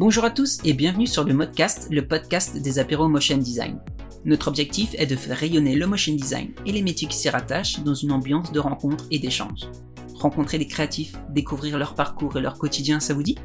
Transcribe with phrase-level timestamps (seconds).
[0.00, 3.78] Bonjour à tous et bienvenue sur le Modcast, le podcast des apéros motion design.
[4.24, 7.80] Notre objectif est de faire rayonner le motion design et les métiers qui s'y rattachent
[7.80, 9.68] dans une ambiance de rencontre et d'échange.
[10.14, 13.36] Rencontrer des créatifs, découvrir leur parcours et leur quotidien, ça vous dit?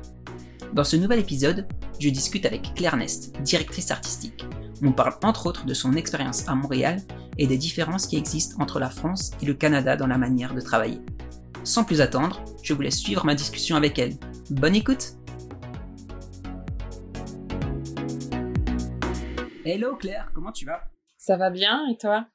[0.71, 1.67] Dans ce nouvel épisode,
[1.99, 4.45] je discute avec Claire Nest, directrice artistique.
[4.81, 7.01] On parle entre autres de son expérience à Montréal
[7.37, 10.61] et des différences qui existent entre la France et le Canada dans la manière de
[10.61, 11.01] travailler.
[11.65, 14.15] Sans plus attendre, je vous laisse suivre ma discussion avec elle.
[14.51, 15.17] Bonne écoute
[19.67, 20.83] Hello Claire, comment tu vas?
[21.17, 22.27] Ça va bien et toi?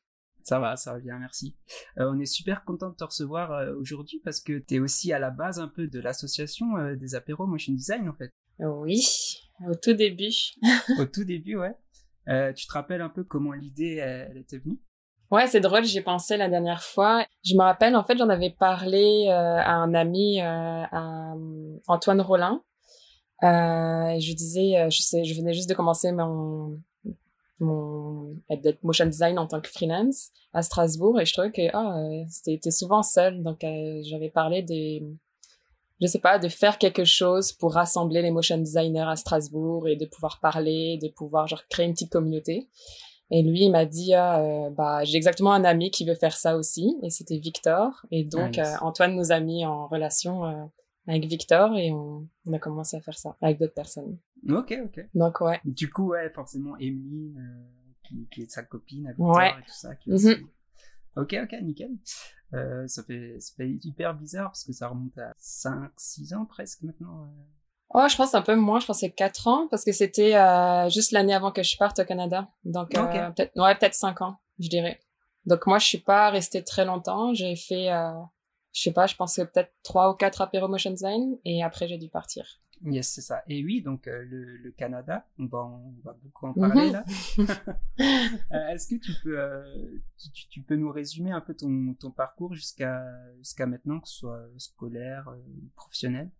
[0.43, 1.57] Ça va, ça va bien, merci.
[1.99, 5.13] Euh, on est super content de te recevoir euh, aujourd'hui parce que tu es aussi
[5.13, 8.31] à la base un peu de l'association euh, des apéros Motion Design en fait.
[8.59, 9.07] Oui,
[9.65, 10.33] au tout début.
[10.99, 11.77] au tout début, ouais.
[12.55, 14.81] tu te rappelles un peu comment l'idée elle, était venue?
[15.31, 17.25] Ouais, c'est drôle, j'y pensé la dernière fois.
[17.45, 21.35] Je me rappelle, en fait, j'en avais parlé à un ami, à
[21.87, 22.61] Antoine Rollin.
[23.41, 26.77] je disais, je sais, je venais juste de commencer mon,
[27.61, 31.99] mon d'être motion design en tant que freelance à Strasbourg et je trouvais que ah
[31.99, 35.05] euh, c'était souvent seul donc euh, j'avais parlé des
[36.01, 39.97] je sais pas de faire quelque chose pour rassembler les motion designers à Strasbourg et
[39.97, 42.69] de pouvoir parler de pouvoir genre créer une petite communauté.
[43.31, 46.37] Et lui il m'a dit ah, euh, bah j'ai exactement un ami qui veut faire
[46.37, 46.97] ça aussi.
[47.03, 47.91] Et c'était Victor.
[48.11, 50.71] Et donc Antoine nous a mis en relation
[51.07, 54.19] avec Victor et on, on, a commencé à faire ça avec d'autres personnes.
[54.49, 55.07] Ok, ok.
[55.15, 55.61] Donc ouais.
[55.65, 57.41] Du coup, ouais, forcément, Emily, euh,
[58.03, 59.95] qui, qui, est sa copine, avec Victor et tout ça.
[59.97, 60.47] Qui mm
[61.17, 61.91] Ok, ok, nickel.
[62.55, 66.83] Euh, ça, fait, ça fait hyper bizarre parce que ça remonte à 5-6 ans presque
[66.83, 67.25] maintenant.
[67.25, 67.45] Euh.
[67.93, 70.89] Oh, je pense un peu moins, je pense c'est 4 ans parce que c'était euh,
[70.89, 72.49] juste l'année avant que je parte au Canada.
[72.65, 75.01] Donc euh, peut-être ouais, peut-être 5 ans, je dirais.
[75.47, 77.89] Donc moi je suis pas restée très longtemps, j'ai fait
[78.73, 81.89] je sais pas, je pense que peut-être trois ou quatre apéro motion design et après
[81.89, 82.61] j'ai dû partir.
[82.83, 83.43] Yes, c'est ça.
[83.47, 86.93] Et oui, donc euh, le, le, Canada, on va, on va beaucoup en parler mhm.
[86.93, 87.05] là.
[88.53, 90.01] Euh, est-ce que tu peux, euh,
[90.35, 93.05] tu, tu, peux nous résumer un peu ton, ton parcours jusqu'à
[93.39, 95.29] jusqu'à maintenant, que ce soit scolaire,
[95.77, 96.31] professionnel?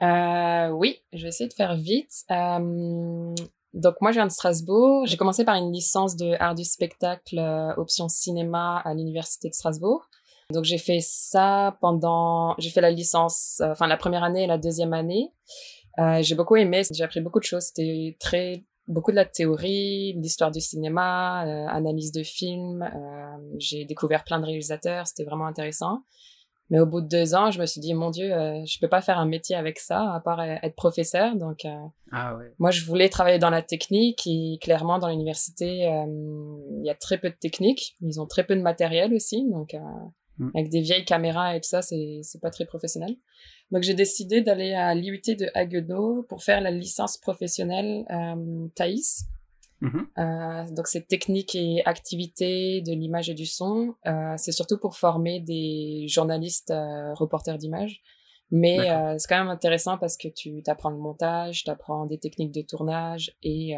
[0.00, 2.24] Oui, je vais essayer de faire vite.
[2.28, 5.06] donc moi, je viens de Strasbourg.
[5.06, 7.38] J'ai commencé par une licence de art du spectacle,
[7.76, 10.08] option cinéma à l'université de Strasbourg.
[10.52, 14.46] Donc j'ai fait ça pendant, j'ai fait la licence, euh, enfin la première année et
[14.46, 15.32] la deuxième année.
[15.98, 17.64] Euh, j'ai beaucoup aimé, j'ai appris beaucoup de choses.
[17.64, 22.82] C'était très beaucoup de la théorie, l'histoire du cinéma, euh, analyse de films.
[22.82, 26.02] Euh, j'ai découvert plein de réalisateurs, c'était vraiment intéressant.
[26.70, 29.02] Mais au bout de deux ans, je me suis dit, mon Dieu, je peux pas
[29.02, 31.36] faire un métier avec ça, à part être professeur.
[31.36, 31.66] Donc,
[32.12, 32.50] ah ouais.
[32.58, 34.26] moi, je voulais travailler dans la technique.
[34.26, 37.94] Et clairement, dans l'université, il y a très peu de technique.
[38.00, 39.46] Ils ont très peu de matériel aussi.
[39.50, 39.76] Donc,
[40.38, 40.50] Mm.
[40.54, 43.16] avec des vieilles caméras et tout ça, c'est c'est pas très professionnel.
[43.70, 49.26] Donc j'ai décidé d'aller à l'IUT de Haguenau pour faire la licence professionnelle euh, Thaïs.
[49.82, 50.06] Mm-hmm.
[50.18, 53.94] Euh, donc c'est technique et activité de l'image et du son.
[54.06, 58.00] Euh, c'est surtout pour former des journalistes euh, reporters d'images.
[58.54, 58.76] Mais
[59.18, 62.60] c'est quand même intéressant parce que tu apprends le montage, tu apprends des techniques de
[62.60, 63.74] tournage et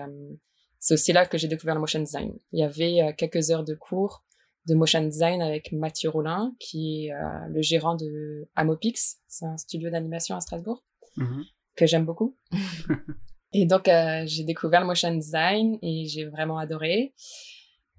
[0.81, 2.37] c'est aussi là que j'ai découvert le motion design.
[2.51, 4.25] Il y avait quelques heures de cours
[4.67, 9.57] de motion design avec Mathieu Rollin, qui est euh, le gérant de Amopix, c'est un
[9.57, 10.83] studio d'animation à Strasbourg,
[11.19, 11.45] mm-hmm.
[11.77, 12.37] que j'aime beaucoup.
[13.53, 17.15] et donc, euh, j'ai découvert le motion design et j'ai vraiment adoré.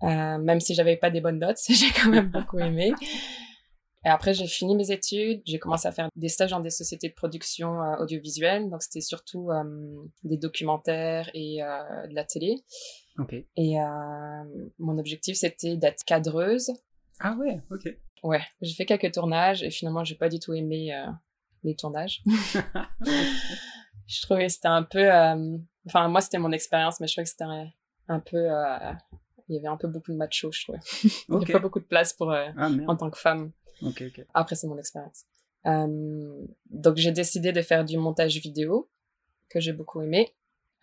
[0.03, 2.93] Euh, même si j'avais pas des bonnes notes, j'ai quand même beaucoup aimé.
[4.03, 7.09] Et après, j'ai fini mes études, j'ai commencé à faire des stages dans des sociétés
[7.09, 9.49] de production audiovisuelle, donc c'était surtout
[10.23, 12.63] des documentaires et de la télé.
[13.17, 13.47] Okay.
[13.55, 13.75] Et
[14.79, 16.71] mon objectif, c'était d'être cadreuse.
[17.19, 17.95] Ah ouais, ok.
[18.23, 20.91] Ouais, j'ai fait quelques tournages et finalement, j'ai pas du tout aimé
[21.63, 22.23] les tournages.
[24.07, 25.07] je trouvais que c'était un peu...
[25.88, 27.45] Enfin, moi, c'était mon expérience, mais je trouvais que c'était
[28.09, 28.50] un, peu
[29.47, 30.79] il y avait un peu beaucoup de macho, je trouvais.
[31.03, 33.51] il n'y avait pas beaucoup de place pour ah, en tant que femme.
[34.33, 35.25] Après, c'est mon expérience.
[35.65, 38.89] Euh, donc, j'ai décidé de faire du montage vidéo,
[39.50, 40.33] que j'ai beaucoup aimé.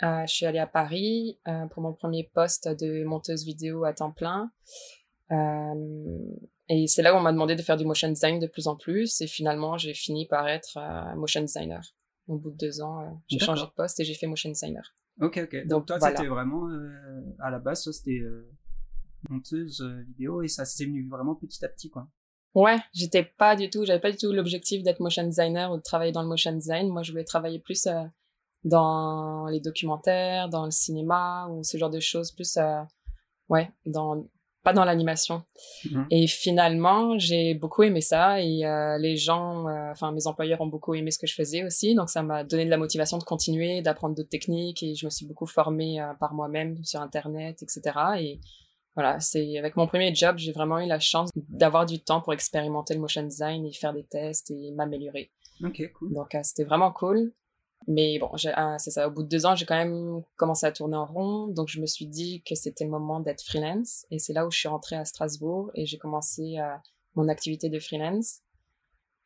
[0.02, 3.92] Euh, je suis allée à Paris euh, pour mon premier poste de monteuse vidéo à
[3.92, 4.50] temps plein.
[5.30, 6.18] Euh,
[6.68, 8.76] et c'est là où on m'a demandé de faire du motion design de plus en
[8.76, 9.20] plus.
[9.20, 10.78] Et finalement, j'ai fini par être
[11.16, 11.82] motion designer.
[12.28, 14.94] Au bout de deux ans, j'ai changé de poste et j'ai fait motion designer.
[15.20, 15.66] Ok, ok.
[15.66, 16.68] Donc, toi, c'était vraiment,
[17.40, 18.20] à la base, toi, c'était
[19.28, 22.08] monteuse vidéo et ça s'est venu vraiment petit à petit, quoi.
[22.54, 25.82] Ouais, j'étais pas du tout, j'avais pas du tout l'objectif d'être motion designer ou de
[25.82, 26.88] travailler dans le motion design.
[26.88, 28.04] Moi, je voulais travailler plus euh,
[28.64, 32.80] dans les documentaires, dans le cinéma ou ce genre de choses, plus euh,
[33.48, 34.24] ouais, dans
[34.62, 35.42] pas dans l'animation.
[35.90, 36.06] Mhm.
[36.10, 40.68] Et finalement, j'ai beaucoup aimé ça et euh, les gens, euh, enfin mes employeurs ont
[40.68, 43.24] beaucoup aimé ce que je faisais aussi, donc ça m'a donné de la motivation de
[43.24, 47.98] continuer, d'apprendre d'autres techniques et je me suis beaucoup formée par moi-même sur internet, etc.
[48.20, 48.40] Et
[48.94, 52.32] voilà, c'est avec mon premier job, j'ai vraiment eu la chance d'avoir du temps pour
[52.32, 55.32] expérimenter le motion design et faire des tests et m'améliorer.
[55.64, 56.14] Ok, cool.
[56.14, 57.32] Donc c'était vraiment cool.
[57.88, 59.08] Mais bon, ah, c'est ça.
[59.08, 61.48] Au bout de deux ans, j'ai quand même commencé à tourner en rond.
[61.48, 64.06] Donc, je me suis dit que c'était le moment d'être freelance.
[64.10, 66.74] Et c'est là où je suis rentrée à Strasbourg et j'ai commencé euh,
[67.14, 68.40] mon activité de freelance.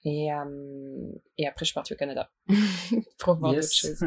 [0.04, 2.30] Et, euh, et après, je suis partie au Canada
[3.18, 4.04] pour voir d'autres choses.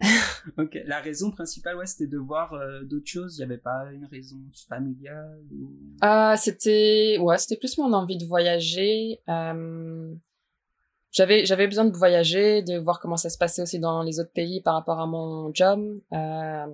[0.58, 0.78] ok.
[0.86, 3.36] La raison principale, ouais, c'était de voir euh, d'autres choses.
[3.36, 4.38] Il n'y avait pas une raison
[4.68, 5.72] familiale ou...
[6.00, 9.20] Ah, c'était, ouais, c'était plus mon envie de voyager.
[9.28, 10.14] Euh,
[11.10, 14.32] j'avais j'avais besoin de voyager, de voir comment ça se passait aussi dans les autres
[14.32, 15.80] pays par rapport à mon job.
[16.12, 16.66] Euh,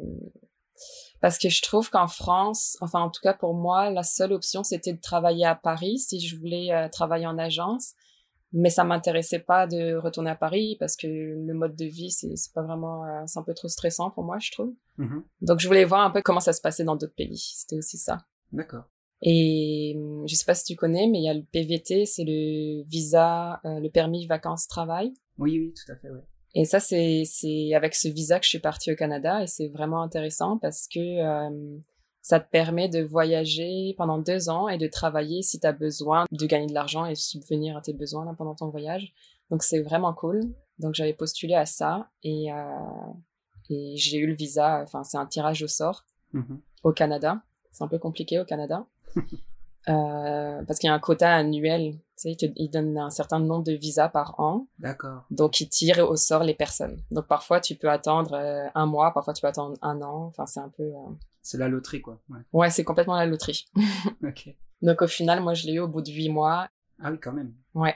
[1.21, 4.65] parce que je trouve qu'en France, enfin en tout cas pour moi, la seule option
[4.65, 7.93] c'était de travailler à Paris si je voulais euh, travailler en agence.
[8.57, 12.37] Mais ça m'intéressait pas de retourner à Paris parce que le mode de vie c'est
[12.37, 14.73] c'est pas vraiment euh, c'est un peu trop stressant pour moi je trouve.
[14.99, 15.23] Mm-hmm.
[15.43, 17.53] Donc je voulais voir un peu comment ça se passait dans d'autres pays.
[17.57, 18.19] C'était aussi ça.
[18.53, 18.85] D'accord.
[19.27, 22.25] Et hum, je sais pas si tu connais, mais il y a le PVT, c'est
[22.25, 25.15] le visa, euh, le permis vacances-travail.
[25.39, 26.23] Oui, oui, tout à fait, ouais.
[26.55, 29.69] Et ça, c'est c'est avec ce visa que je suis partie au Canada et c'est
[29.69, 31.79] vraiment intéressant parce que euh,
[32.23, 36.27] ça te permet de voyager pendant deux ans et de travailler si tu as besoin
[36.31, 39.13] de gagner de l'argent et subvenir à tes besoins là, pendant ton voyage.
[39.51, 40.43] Donc c'est vraiment cool.
[40.79, 42.57] Donc j'avais postulé à ça et, euh,
[43.71, 44.81] et j'ai eu le visa.
[44.83, 46.05] Enfin, c'est un tirage au sort
[46.35, 46.61] mm-hmm.
[46.85, 47.43] au Canada.
[47.73, 48.87] C'est un peu compliqué au Canada.
[49.89, 51.99] Euh, parce qu'il y a un quota annuel.
[52.17, 54.67] Tu sais, il, donne un certain nombre de visas par an.
[54.79, 55.27] D'accord.
[55.31, 57.03] Donc, il tire au sort les personnes.
[57.11, 60.27] Donc, parfois, tu peux attendre euh, un mois, parfois, tu peux attendre un an.
[60.27, 60.85] Enfin, c'est un peu...
[60.85, 61.11] Euh,
[61.43, 62.23] c'est la loterie, quoi.
[62.31, 63.67] Ouais, ouais c'est complètement la loterie.
[64.25, 64.57] ok.
[64.81, 66.67] Donc, au final, moi, je l'ai eu au bout de huit mois.
[67.03, 67.53] Ah oui, quand même.
[67.75, 67.95] Ouais.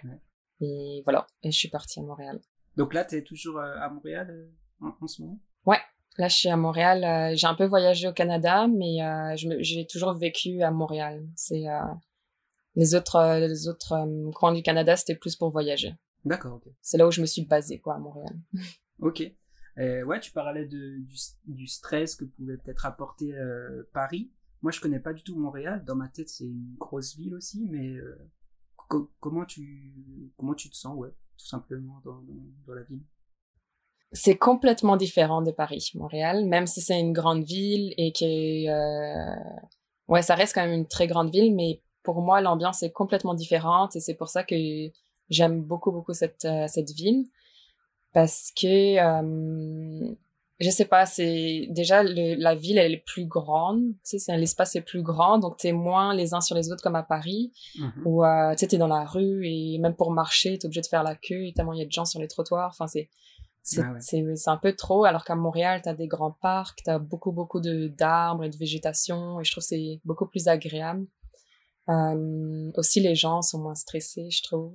[0.60, 1.26] Et voilà.
[1.42, 2.38] Et je suis partie à Montréal.
[2.76, 4.50] Donc là, tu es toujours à Montréal
[4.80, 5.40] en ce moment?
[5.66, 5.80] Ouais,
[6.18, 7.04] Là, je suis à Montréal.
[7.04, 11.24] Euh, j'ai un peu voyagé au Canada, mais euh, j'ai toujours vécu à Montréal.
[11.36, 11.80] C'est euh,
[12.74, 15.94] les autres les autres coins du Canada, c'était plus pour voyager.
[16.24, 16.54] D'accord.
[16.54, 16.68] ok.
[16.82, 18.36] C'est là où je me suis basé, quoi, à Montréal.
[19.00, 19.32] ok.
[19.76, 20.98] ouais, tu parlais de,
[21.46, 23.32] du, stress que pouvait peut-être apporter
[23.92, 24.32] Paris.
[24.62, 25.84] Moi, je connais pas du tout Montréal.
[25.84, 27.94] Dans ma tête, c'est une grosse ville aussi, mais
[29.20, 29.94] comment tu
[30.36, 32.24] comment tu te sens, ouais, tout simplement dans,
[32.66, 33.04] dans la ville?
[34.12, 39.37] C'est complètement différent de Paris, Montréal, même si c'est une grande ville et que euh,
[40.08, 43.34] ouais, ça reste quand même une très grande ville, mais pour moi l'ambiance est complètement
[43.34, 44.55] différente et c'est pour ça que
[45.28, 47.26] j'aime beaucoup beaucoup cette euh, cette ville.
[48.14, 50.14] Parce que euh,
[50.58, 54.75] je sais pas, c'est déjà la ville elle est plus grande, tu sais, c'est l'espace
[54.75, 58.02] est plus grand, donc t'es moins les uns sur les autres comme à Paris, mm-hmm.
[58.06, 60.87] où euh, tu sais t'es dans la rue et même pour marcher t'es obligé de
[60.87, 63.11] faire la queue, et tellement il y a de gens sur les trottoirs, enfin c'est
[63.78, 66.98] ah c'est un peu trop, alors qu'à Montréal, tu as des grands parcs, tu as
[66.98, 71.06] beaucoup, beaucoup d'arbres et de végétation, et je trouve que c'est beaucoup plus agréable.
[71.88, 74.74] Euh, aussi, les gens sont moins stressés, je trouve.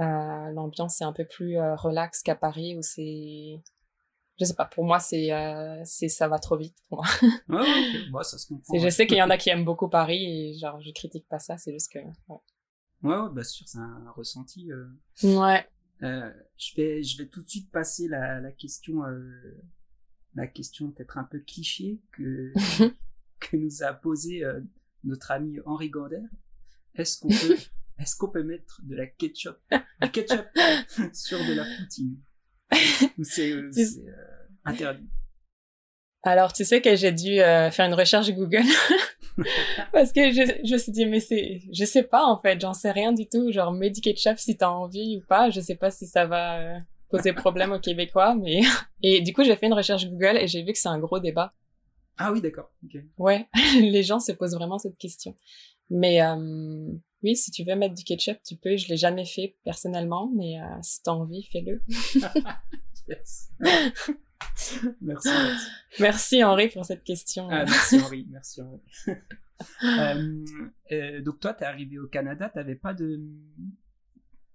[0.00, 3.62] Euh, L'ambiance est un peu plus euh, relax qu'à Paris, où c'est...
[4.40, 5.30] Je sais pas, pour moi, c'est
[5.84, 7.30] c'est ça va trop vite pour moi.
[8.12, 8.76] ouais, ça se comprend.
[8.76, 11.38] Je sais qu'il y en a qui aiment beaucoup Paris, et genre, je critique pas
[11.38, 12.00] ça, c'est juste que...
[12.28, 14.68] Ouais, ouais, bah sûr, c'est un ressenti.
[15.22, 15.64] Ouais.
[16.04, 19.56] Euh, je vais, je vais tout de suite passer la, la question, euh,
[20.34, 22.52] la question peut-être un peu cliché que
[23.40, 24.60] que nous a posé euh,
[25.04, 26.20] notre ami Henri Gander.
[26.94, 27.56] Est-ce qu'on peut,
[27.98, 29.56] est-ce qu'on peut mettre de la ketchup,
[30.02, 30.46] du ketchup
[31.12, 32.20] sur de la poutine?
[33.22, 33.54] C'est
[34.64, 35.08] interdit?
[36.22, 38.64] Alors, tu sais que j'ai dû faire une recherche Google
[39.92, 42.74] Parce que je, je me suis dit, mais c'est, je sais pas, en fait, j'en
[42.74, 43.50] sais rien du tout.
[43.50, 45.50] Genre, mets du ketchup si t'as envie ou pas.
[45.50, 46.78] Je sais pas si ça va euh,
[47.10, 48.60] poser problème aux Québécois, mais,
[49.02, 51.18] et du coup, j'ai fait une recherche Google et j'ai vu que c'est un gros
[51.18, 51.52] débat.
[52.16, 52.70] Ah oui, d'accord.
[53.18, 53.48] Ouais,
[53.80, 55.34] les gens se posent vraiment cette question.
[55.90, 56.88] Mais euh,
[57.22, 58.76] oui, si tu veux mettre du ketchup, tu peux.
[58.76, 61.82] Je l'ai jamais fait personnellement, mais euh, si t'as envie, fais-le.
[63.08, 63.50] yes.
[65.00, 65.28] merci,
[66.00, 66.44] merci.
[66.44, 67.48] Henri pour cette question.
[67.50, 68.80] Ah, merci Henri, merci Henri.
[69.84, 70.44] Euh,
[70.90, 73.20] euh, donc toi, t'es arrivé au Canada, t'avais pas de,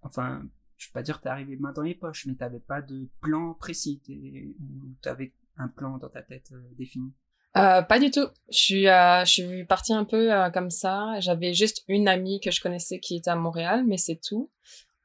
[0.01, 0.43] enfin,
[0.75, 3.53] je vais pas dire t'es arrivé main dans les poches, mais t'avais pas de plan
[3.53, 7.13] précis, ou t'avais un plan dans ta tête euh, défini?
[7.57, 8.27] Euh, pas du tout.
[8.51, 11.19] Je suis, je suis partie un peu comme ça.
[11.21, 14.51] J'avais juste une amie que je connaissais qui était à Montréal, mais c'est tout.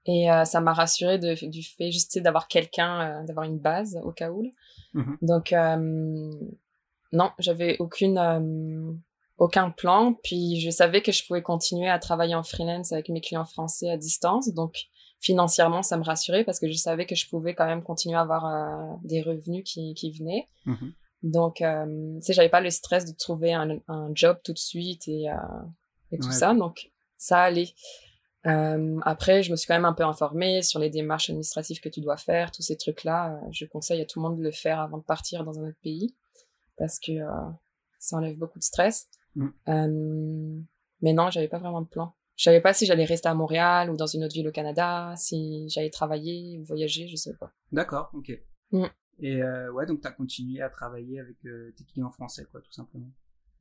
[0.07, 4.31] Et ça m'a rassurée de, du fait juste d'avoir quelqu'un, d'avoir une base au cas
[4.31, 4.43] où.
[4.95, 5.17] Mm-hmm.
[5.23, 6.31] Donc, euh,
[7.13, 8.93] non, j'avais aucune, euh,
[9.39, 10.15] aucun plan.
[10.23, 13.91] Puis je savais que je pouvais continuer à travailler en freelance avec mes clients français
[13.91, 14.53] à distance.
[14.53, 14.77] Donc
[15.21, 18.21] financièrement, ça me rassurait parce que je savais que je pouvais quand même continuer à
[18.21, 20.49] avoir euh, des revenus qui, qui venaient.
[20.67, 20.93] Mm-hmm.
[21.23, 24.59] Donc, euh, tu sais, j'avais pas le stress de trouver un, un job tout de
[24.59, 25.37] suite et, euh,
[26.13, 26.53] et tout ça.
[26.53, 27.71] Donc, ça allait.
[28.47, 31.89] Euh, après, je me suis quand même un peu informée sur les démarches administratives que
[31.89, 33.41] tu dois faire, tous ces trucs-là.
[33.51, 35.81] je conseille à tout le monde de le faire avant de partir dans un autre
[35.83, 36.15] pays
[36.77, 37.13] parce que
[38.05, 39.09] ça enlève beaucoup de stress.
[39.35, 39.49] Mm.
[39.69, 40.61] Euh,
[41.01, 42.15] mais non, j'avais pas vraiment de plan.
[42.37, 45.15] Je savais pas si j'allais rester à Montréal ou dans une autre ville au Canada,
[45.17, 47.53] si j'allais travailler ou voyager, je sais pas.
[47.73, 48.33] D'accord, ok.
[48.73, 48.85] Mm.
[49.21, 52.61] Et euh, ouais, donc tu as continué à travailler avec euh, tes clients français, quoi,
[52.61, 53.11] tout simplement,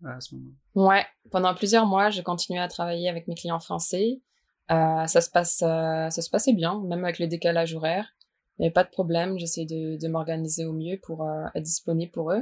[0.03, 0.51] à ce moment.
[0.73, 4.21] Ouais, pendant plusieurs mois, j'ai continué à travailler avec mes clients français.
[4.69, 8.15] Ça se passe, ça se passait bien, même avec le décalage horaire.
[8.57, 9.37] Il n'y avait pas de problème.
[9.37, 12.41] J'essayais de, m'organiser au mieux pour être disponible pour eux.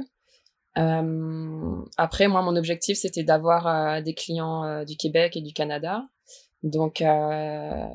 [0.78, 5.52] Euh, après, moi, mon objectif, c'était d'avoir euh, des clients euh, du Québec et du
[5.52, 6.08] Canada.
[6.62, 7.86] Donc, euh,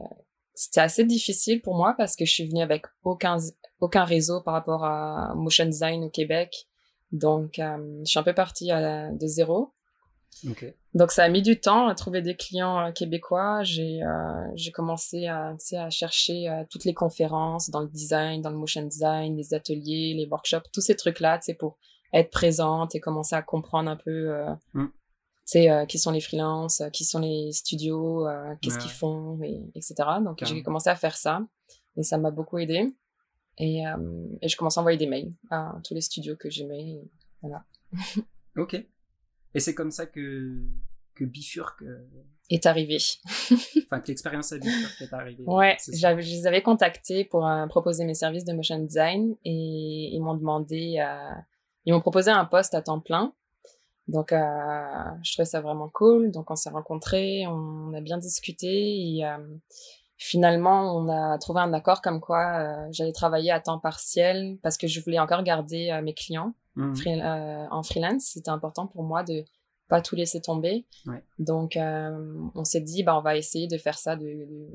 [0.53, 3.37] c'était assez difficile pour moi parce que je suis venue avec aucun,
[3.79, 6.67] aucun réseau par rapport à motion design au Québec.
[7.11, 9.71] Donc, je suis un peu partie de zéro.
[10.49, 10.75] Okay.
[10.97, 13.63] Donc, ça a mis du temps à trouver des clients québécois.
[13.63, 14.01] J'ai
[14.55, 19.37] j'ai commencé à, à chercher toutes les conférences dans le design, dans le motion design,
[19.37, 21.77] les ateliers, les workshops, tous ces trucs-là, sais, pour
[22.13, 24.87] être présente et commencer à comprendre un peu euh, mm.
[25.57, 29.61] euh qui sont les freelances, euh, qui sont les studios, euh, qu'est-ce qu'ils font, et,
[29.75, 29.95] etc.
[30.23, 31.41] Donc j'ai commencé à faire ça
[31.95, 32.93] et ça m'a beaucoup aidé.
[33.59, 33.81] Et,
[34.41, 37.01] et, je commence à envoyer des mails à tous les studios que j'aimais.
[37.41, 37.65] Voilà.
[38.55, 38.85] ok.
[39.57, 40.61] Et c'est comme ça que,
[41.15, 41.83] que Bifurc
[42.49, 42.97] est arrivé.
[43.85, 45.43] enfin, que l'expérience à Bifurc est arrivée.
[45.45, 50.35] Ouais, je les avais contactés pour proposer mes services de motion design et ils m'ont
[50.35, 51.03] demandé
[51.87, 53.33] ils m'ont proposé un poste à temps plein.
[54.09, 54.37] Donc, euh,
[55.23, 56.31] je trouvais ça vraiment cool.
[56.31, 59.37] Donc, on s'est rencontrés, on a bien discuté et euh,
[60.17, 64.77] finalement, on a trouvé un accord comme quoi euh, j'allais travailler à temps partiel parce
[64.77, 66.93] que je voulais encore garder euh, mes clients mmh.
[67.71, 68.23] en freelance.
[68.33, 69.45] C'était important pour moi de
[69.87, 70.85] pas tout laisser tomber.
[71.05, 71.23] Ouais.
[71.39, 74.67] Donc, on s'est dit, bah, on va essayer de faire ça, de, de,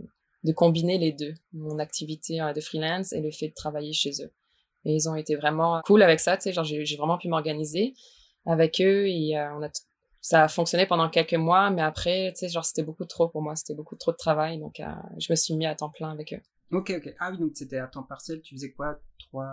[0.45, 4.33] de combiner les deux, mon activité de freelance et le fait de travailler chez eux.
[4.85, 7.95] Et ils ont été vraiment cool avec ça, tu sais, genre j'ai vraiment pu m'organiser
[8.47, 9.69] avec eux et euh, on a
[10.23, 13.43] ça a fonctionné pendant quelques mois, mais après, tu sais, genre c'était beaucoup trop pour
[13.43, 14.87] moi, c'était beaucoup trop de travail, donc euh,
[15.19, 16.41] je me suis mis à temps plein avec eux.
[16.71, 17.15] Ok, ok.
[17.19, 19.53] Ah oui, donc c'était à temps partiel, tu faisais quoi, trois,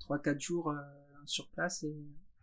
[0.00, 0.74] trois, quatre jours euh,
[1.26, 1.94] sur place et...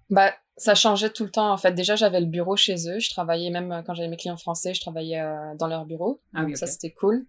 [0.09, 1.71] Bah, ça changeait tout le temps en fait.
[1.71, 2.99] Déjà, j'avais le bureau chez eux.
[2.99, 5.23] Je travaillais même quand j'avais mes clients français, je travaillais
[5.57, 6.21] dans leur bureau.
[6.35, 7.25] Ah, donc ça, c'était cool.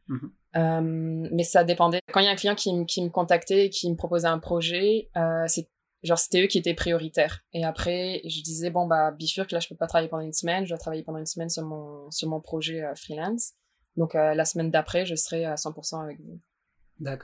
[0.57, 2.01] Euh, mais ça dépendait.
[2.13, 4.39] Quand il y a un client qui, qui me contactait et qui me proposait un
[4.39, 5.69] projet, euh, c'est
[6.04, 7.40] genre c'était eux qui étaient prioritaires.
[7.52, 10.64] Et après, je disais bon bah Bifurc là je peux pas travailler pendant une semaine,
[10.64, 13.54] je dois travailler pendant une semaine sur mon sur mon projet euh, freelance.
[13.96, 16.40] Donc euh, la semaine d'après, je serai à 100% avec vous.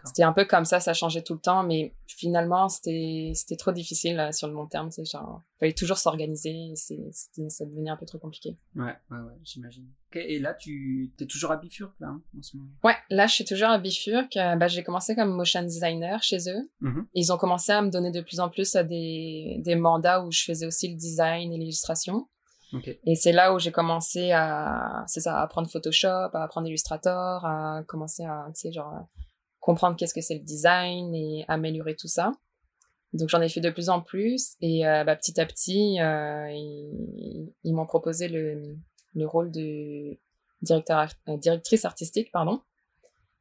[0.04, 4.28] C'était un peu comme ça, ça changeait tout le temps, mais finalement, c'était, trop difficile
[4.32, 4.90] sur le long terme.
[4.90, 8.56] C'est genre, fallait toujours s'organiser, ça devenait un peu trop compliqué.
[8.74, 9.86] Ouais, ouais, ouais, j'imagine.
[10.14, 12.70] et là, tu es toujours à Bifurc, là, hein, en ce moment?
[12.82, 14.36] Ouais, là, je suis toujours à Bifurc.
[14.36, 16.68] Euh, bah, j'ai commencé comme motion designer chez eux.
[16.82, 17.06] Mm-hmm.
[17.14, 20.42] Ils ont commencé à me donner de plus en plus des, des mandats où je
[20.42, 22.26] faisais aussi le design et l'illustration.
[22.72, 23.00] Okay.
[23.04, 27.44] Et c'est là où j'ai commencé à, c'est ça, à apprendre Photoshop, à apprendre Illustrator,
[27.44, 29.08] à commencer à, tu sais, genre,
[29.60, 32.32] comprendre qu'est-ce que c'est le design et améliorer tout ça.
[33.12, 36.48] Donc j'en ai fait de plus en plus et euh, bah, petit à petit, euh,
[36.52, 38.76] ils, m'ont proposé le,
[39.14, 40.16] le, rôle de
[40.62, 42.60] directeur, euh, directrice artistique, pardon.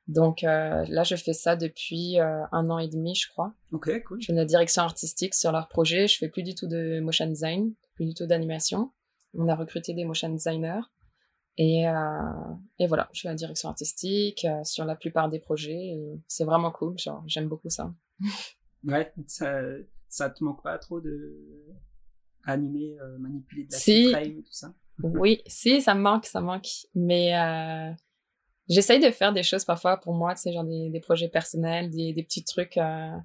[0.07, 3.53] Donc là, je fais ça depuis un an et demi, je crois.
[3.71, 4.19] Ok, cool.
[4.19, 6.07] Je fais de la direction artistique sur leur projet.
[6.07, 8.91] Je fais plus du tout de motion design, plus du tout d'animation.
[9.35, 10.81] On a recruté des motion designers
[11.57, 11.93] et, euh,
[12.79, 15.97] et voilà, je suis la direction artistique euh, sur la plupart des projets.
[16.27, 17.93] C'est vraiment cool, genre j'aime beaucoup ça.
[18.85, 19.61] ouais, ça,
[20.07, 21.35] ça te manque pas trop de
[22.45, 24.11] animer, euh, manipuler de la si.
[24.11, 24.73] frame et tout ça?
[25.01, 26.67] Oui, si, ça me manque, ça manque.
[26.93, 27.89] Mais euh,
[28.67, 31.89] j'essaye de faire des choses parfois pour moi, tu sais, genre des, des projets personnels,
[31.89, 33.15] des, des petits trucs euh,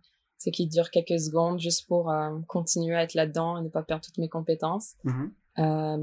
[0.53, 2.13] qui durent quelques secondes juste pour
[2.47, 4.95] continuer à être là-dedans et ne pas perdre toutes mes compétences.
[5.05, 5.31] Mm-hmm.
[5.59, 5.97] Euh,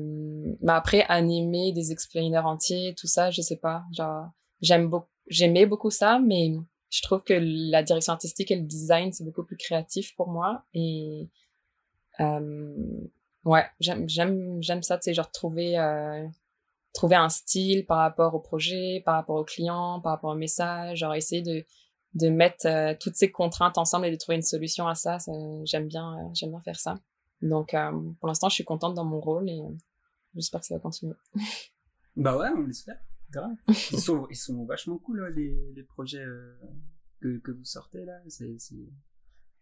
[0.61, 3.83] mais après, animer des explainers entiers, tout ça, je sais pas.
[3.91, 4.25] Genre,
[4.61, 6.53] j'aime beaucoup, j'aimais beaucoup ça, mais
[6.89, 10.63] je trouve que la direction artistique et le design, c'est beaucoup plus créatif pour moi.
[10.73, 11.29] Et,
[12.19, 12.75] euh,
[13.45, 16.27] ouais, j'aime, j'aime, j'aime ça, tu sais, genre trouver, euh,
[16.93, 20.99] trouver un style par rapport au projet, par rapport au client, par rapport au message,
[20.99, 21.65] genre essayer de,
[22.13, 25.31] de mettre euh, toutes ces contraintes ensemble et de trouver une solution à ça, ça
[25.65, 26.95] j'aime bien, j'aime bien faire ça.
[27.41, 29.61] Donc, euh, pour l'instant, je suis contente dans mon rôle et,
[30.35, 31.15] j'espère que ça va continuer.
[32.15, 32.99] bah ouais, on l'espère.
[33.31, 33.55] Grave.
[33.67, 36.25] Ils sont, ils sont vachement cool, les, les projets
[37.21, 38.19] que, que vous sortez là.
[38.27, 38.57] C'est,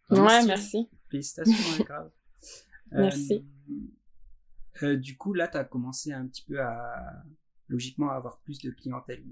[0.09, 0.89] Ouais, merci.
[1.09, 2.11] Félicitations, grave.
[2.91, 3.45] merci.
[4.83, 7.23] Euh, du coup, là, tu as commencé un petit peu à,
[7.67, 9.23] logiquement, avoir plus de clientèle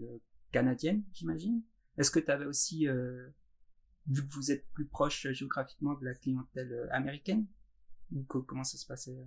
[0.51, 1.63] canadienne, j'imagine.
[1.98, 3.30] Est-ce que tu avais aussi, euh,
[4.08, 7.48] vu que vous êtes plus proche géographiquement de la clientèle euh, américaine,
[8.28, 9.18] comment ça se passait?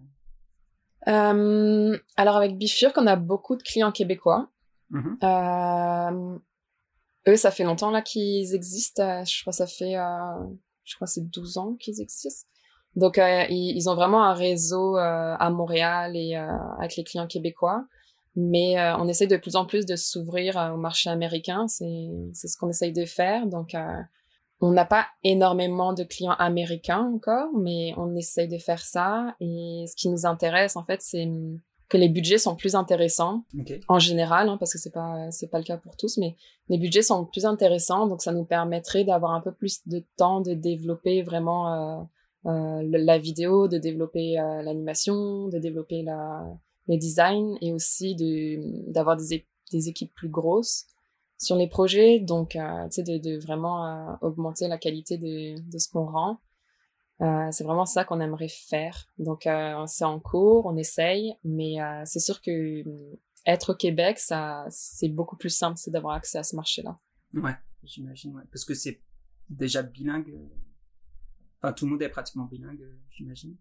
[1.09, 4.51] Euh, Alors avec Bifurc, on a beaucoup de clients québécois.
[4.91, 6.41] Mm-hmm.
[7.29, 9.25] eux, ça fait longtemps là qu'ils existent.
[9.25, 9.95] Je crois que ça fait,
[10.85, 12.49] je crois c'est 12 ans qu'ils existent.
[12.97, 17.87] Donc ils, ils, ont vraiment un réseau à Montréal et avec les clients québécois.
[18.37, 21.67] Mais euh, on essaie de plus en plus de s'ouvrir euh, au marché américain.
[21.69, 23.47] C'est, c'est ce qu'on essaye de faire.
[23.47, 24.01] Donc, euh,
[24.61, 29.35] on n'a pas énormément de clients américains encore, mais on essaye de faire ça.
[29.41, 31.29] Et ce qui nous intéresse, en fait, c'est
[31.89, 33.45] que les budgets sont plus intéressants
[33.89, 36.37] en général, hein, parce que c'est pas c'est pas le cas pour tous, mais
[36.69, 40.41] les budgets sont plus intéressants, donc ça nous permettrait d'avoir un peu plus de temps
[40.41, 42.09] de développer vraiment
[42.47, 46.45] euh, la vidéo, de développer l'animation, de développer la
[46.91, 50.87] le design et aussi de d'avoir des, des équipes plus grosses
[51.41, 55.89] sur les projets donc euh, de, de, vraiment euh, augmenter la qualité de, de ce
[55.89, 56.41] qu'on rend
[57.23, 59.49] euh, c'est vraiment ça qu'on aimerait faire donc
[59.87, 62.85] c'est en cours on essaye mais c'est sûr que
[63.47, 66.99] être au Québec ça c'est beaucoup plus simple c'est d'avoir accès à ce marché là
[67.35, 68.43] ouais j'imagine ouais.
[68.53, 69.01] parce que c'est
[69.49, 70.39] déjà bilingue
[71.63, 73.57] enfin tout le monde est pratiquement bilingue j'imagine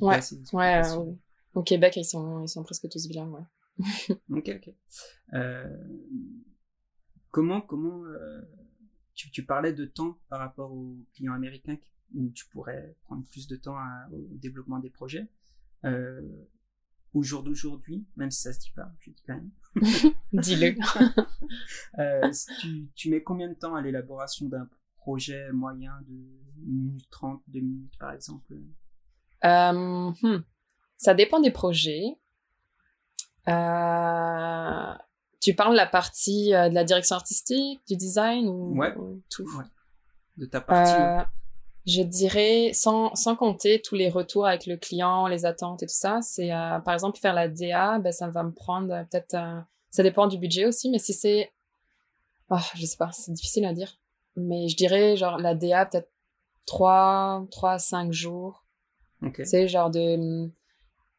[0.00, 0.20] ouais
[0.52, 1.16] ouais, ouais
[1.56, 4.16] au Québec, ils sont, ils sont presque tous bilingues, ouais.
[4.30, 4.74] ok, ok.
[5.32, 5.64] Euh,
[7.36, 8.40] comment, comment, euh,
[9.12, 11.76] tu, tu, parlais de temps par rapport aux clients américains
[12.14, 13.76] où tu pourrais prendre plus de temps
[14.10, 15.28] au développement des projets.
[15.84, 16.22] Euh,
[17.12, 19.50] au jour d'aujourd'hui, même si ça se dit pas, je dis quand même.
[20.32, 20.76] Dis-le.
[21.98, 22.32] euh,
[22.62, 27.42] tu, tu mets combien de temps à l'élaboration d'un projet moyen de 1 minute 30,
[27.48, 28.54] 2 minutes par exemple?
[29.42, 30.38] Hmm.
[30.96, 32.16] Ça dépend des projets.
[33.46, 34.94] Euh,
[35.46, 38.76] tu parles de la partie euh, de la direction artistique, du design ou,
[39.30, 39.48] tout?
[40.36, 41.00] De ta partie.
[41.00, 41.22] Euh,
[41.86, 45.94] je dirais, sans, sans compter tous les retours avec le client, les attentes et tout
[45.94, 49.36] ça, c'est par exemple faire la DA, ben, ça va me prendre peut-être.
[49.90, 51.52] ça dépend du budget aussi, mais si c'est.
[52.50, 54.00] Oh, je sais pas, c'est difficile à dire.
[54.34, 56.10] Mais je dirais, genre, la DA, peut-être
[56.64, 58.64] 3, 3 à 5 jours.
[59.22, 59.44] Okay.
[59.44, 60.50] C'est genre de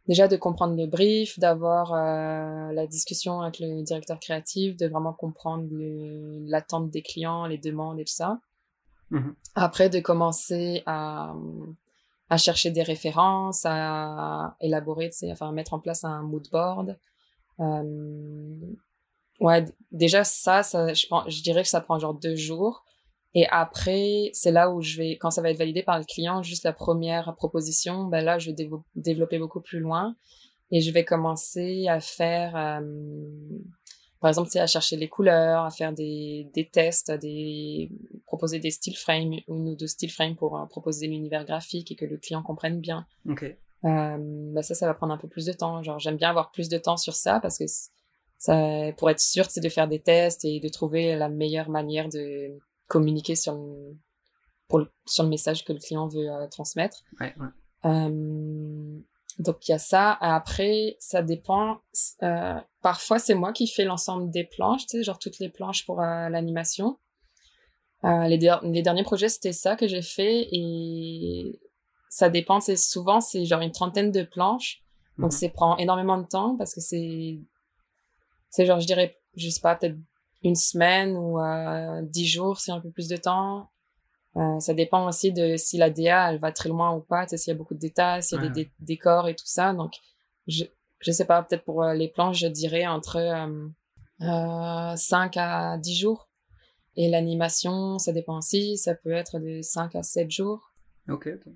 [0.07, 5.13] déjà de comprendre le brief, d'avoir euh, la discussion avec le directeur créatif, de vraiment
[5.13, 5.67] comprendre
[6.47, 8.39] l'attente des clients, les demandes et tout ça.
[9.11, 9.33] Mm-hmm.
[9.55, 11.33] Après, de commencer à,
[12.29, 16.97] à chercher des références, à élaborer, enfin, mettre en place un mood board.
[17.59, 18.55] Euh,
[19.39, 22.85] ouais, déjà ça, ça je, je dirais que ça prend genre deux jours.
[23.33, 26.41] Et après, c'est là où je vais, quand ça va être validé par le client,
[26.41, 28.55] juste la première proposition, ben là, je vais
[28.95, 30.15] développer beaucoup plus loin
[30.71, 32.81] et je vais commencer à faire, euh,
[34.19, 37.91] par exemple, à chercher les couleurs, à faire des, des tests, des
[38.25, 41.95] proposer des style frames, une ou deux style frames pour euh, proposer l'univers graphique et
[41.95, 43.05] que le client comprenne bien.
[43.29, 43.43] Ok.
[43.43, 45.83] Euh, ben ça, ça va prendre un peu plus de temps.
[45.83, 47.65] Genre, j'aime bien avoir plus de temps sur ça parce que
[48.39, 52.09] ça, pour être sûr, c'est de faire des tests et de trouver la meilleure manière
[52.09, 53.97] de communiquer sur le,
[54.67, 57.03] pour le, sur le message que le client veut euh, transmettre.
[57.19, 57.47] Ouais, ouais.
[57.85, 58.99] Euh,
[59.39, 60.17] donc il y a ça.
[60.19, 61.79] Après, ça dépend.
[62.23, 65.85] Euh, parfois, c'est moi qui fais l'ensemble des planches, tu sais, genre toutes les planches
[65.85, 66.97] pour l'animation.
[68.03, 71.59] Les, les, derniers projets, c'était ça que j'ai fait et
[72.09, 72.61] ça dépend.
[72.61, 74.81] C'est souvent c'est genre une trentaine de planches,
[75.17, 75.53] donc ça mhm.
[75.53, 77.39] prend énormément de temps parce que c'est
[78.49, 79.97] c'est genre je dirais je sais pas peut-être
[80.43, 83.69] une semaine ou euh, dix jours si un peu plus de temps.
[84.35, 87.51] Euh, ça dépend aussi de si la DA elle va très loin ou pas, s'il
[87.51, 89.73] y a beaucoup de détails, s'il y a des, décors et tout ça.
[89.73, 89.93] Donc
[90.47, 90.65] je
[90.99, 95.95] je sais pas, peut-être pour euh, les planches, je dirais entre euh, 5 à 10
[95.95, 96.29] jours.
[96.95, 100.73] Et l'animation, ça dépend aussi, ça peut être de 5 à 7 jours.
[101.07, 101.53] Ok, ok.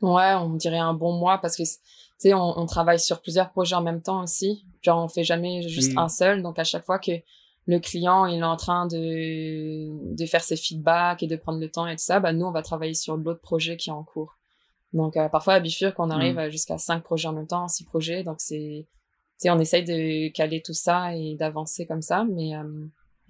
[0.00, 1.78] Ouais, on dirait un bon mois parce que, tu
[2.18, 4.64] sais, on, on, travaille sur plusieurs projets en même temps aussi.
[4.82, 6.42] Genre, on fait jamais juste un seul.
[6.42, 7.12] Donc, à chaque fois que
[7.66, 11.70] le client il est en train de, de faire ses feedbacks et de prendre le
[11.70, 14.04] temps et tout ça, bah nous on va travailler sur l'autre projet qui est en
[14.04, 14.36] cours.
[14.92, 16.50] Donc euh, parfois à Bifurc on arrive mm.
[16.50, 18.86] jusqu'à cinq projets en même temps, six projets, donc c'est
[19.50, 22.86] on essaye de caler tout ça et d'avancer comme ça, mais euh,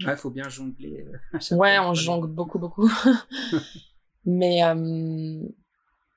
[0.06, 1.06] ouais faut bien jongler.
[1.34, 2.90] Euh, ouais on jongle beaucoup beaucoup,
[4.24, 5.42] mais euh,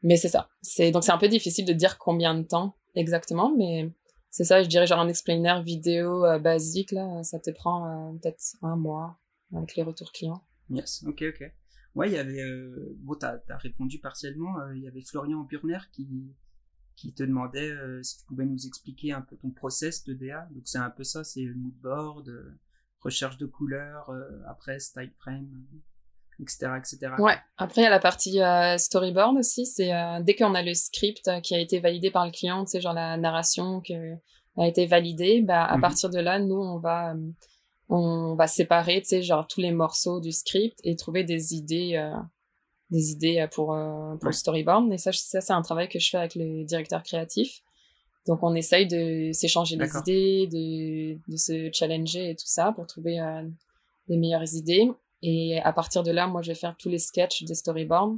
[0.04, 0.50] mais c'est ça.
[0.62, 3.90] C'est donc c'est un peu difficile de dire combien de temps exactement, mais
[4.38, 8.76] c'est ça, je dirais genre un explainer vidéo basique, là, ça te prend peut-être un
[8.76, 9.18] mois
[9.52, 10.44] avec les retours clients.
[10.70, 11.52] Yes, ok, ok.
[11.96, 15.40] Ouais, il y avait, euh, bon, t'as as répondu partiellement, euh, il y avait Florian
[15.40, 16.08] Burner qui,
[16.96, 20.48] qui te demandait euh, si tu pouvais nous expliquer un peu ton process de DA.
[20.52, 22.60] Donc c'est un peu ça, c'est le mood board,
[23.00, 24.12] recherche de couleurs,
[24.46, 25.66] après style frame,
[26.42, 27.14] etc., etc.
[27.20, 27.36] Ouais.
[27.58, 28.40] Après il y a la partie
[28.78, 29.66] storyboard aussi.
[29.66, 32.82] C'est dès qu'on a le script qui a été validé par le client, tu sais
[32.82, 35.82] genre la narration qui a été validée, bah à mhm.
[35.82, 37.14] partir de là, nous on va
[37.90, 41.94] on va séparer, tu sais, genre tous les morceaux du script et trouver des idées,
[41.96, 42.14] euh,
[42.90, 44.92] des idées euh, pour, euh, pour le storyboard.
[44.92, 47.62] Et ça, ça c'est un travail que je fais avec le directeur créatif.
[48.28, 52.86] Donc, on essaye de s'échanger des idées, de, de se challenger et tout ça pour
[52.86, 53.44] trouver euh,
[54.10, 54.92] les meilleures idées.
[55.22, 58.16] Et à partir de là, moi, je vais faire tous les sketchs des storyboards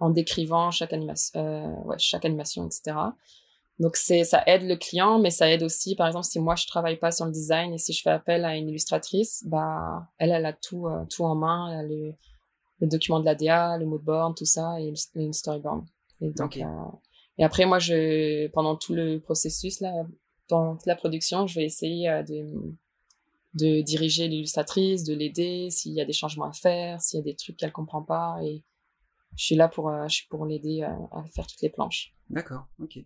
[0.00, 2.96] en décrivant chaque animation, euh, ouais, chaque animation, etc.
[3.80, 6.66] Donc c'est ça aide le client, mais ça aide aussi, par exemple, si moi je
[6.66, 10.30] travaille pas sur le design et si je fais appel à une illustratrice, bah elle
[10.30, 12.14] elle a tout euh, tout en main, elle a le,
[12.80, 15.84] le document de la DA, le moodboard, tout ça et une storyboard.
[16.20, 16.64] Et donc euh,
[17.38, 19.92] et après moi je pendant tout le processus là,
[20.48, 22.46] pendant toute la production, je vais essayer euh, de
[23.54, 27.24] de diriger l'illustratrice, de l'aider s'il y a des changements à faire, s'il y a
[27.24, 28.64] des trucs qu'elle comprend pas et
[29.36, 32.14] je suis là pour je suis pour l'aider à faire toutes les planches.
[32.30, 32.98] D'accord, ok.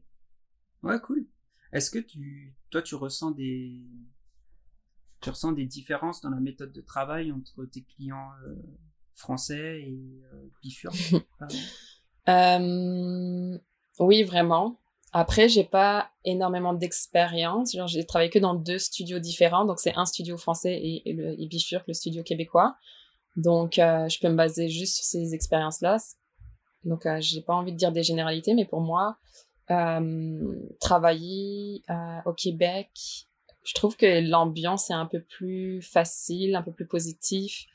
[0.83, 1.27] Ouais, cool.
[1.73, 3.83] Est-ce que tu, toi, tu ressens des,
[5.21, 8.55] tu ressens des différences dans la méthode de travail entre tes clients euh,
[9.15, 11.19] français et euh,
[12.29, 13.59] euh,
[13.99, 14.81] Oui, vraiment.
[15.12, 17.75] Après, j'ai pas énormément d'expérience.
[17.87, 19.64] J'ai travaillé que dans deux studios différents.
[19.64, 22.77] Donc, c'est un studio français et, le et Bifurc, le studio québécois.
[23.37, 25.99] Donc, euh, je peux me baser juste sur ces expériences-là.
[26.85, 29.18] Donc, euh, j'ai pas envie de dire des généralités, mais pour moi,
[29.71, 32.90] euh, travailler euh, au Québec,
[33.64, 37.66] je trouve que l'ambiance est un peu plus facile, un peu plus positif.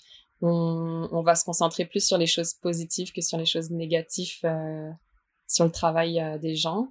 [0.41, 4.39] On, va se concentrer plus sur les choses positives que sur les choses négatives,
[5.47, 6.89] sur le travail des gens.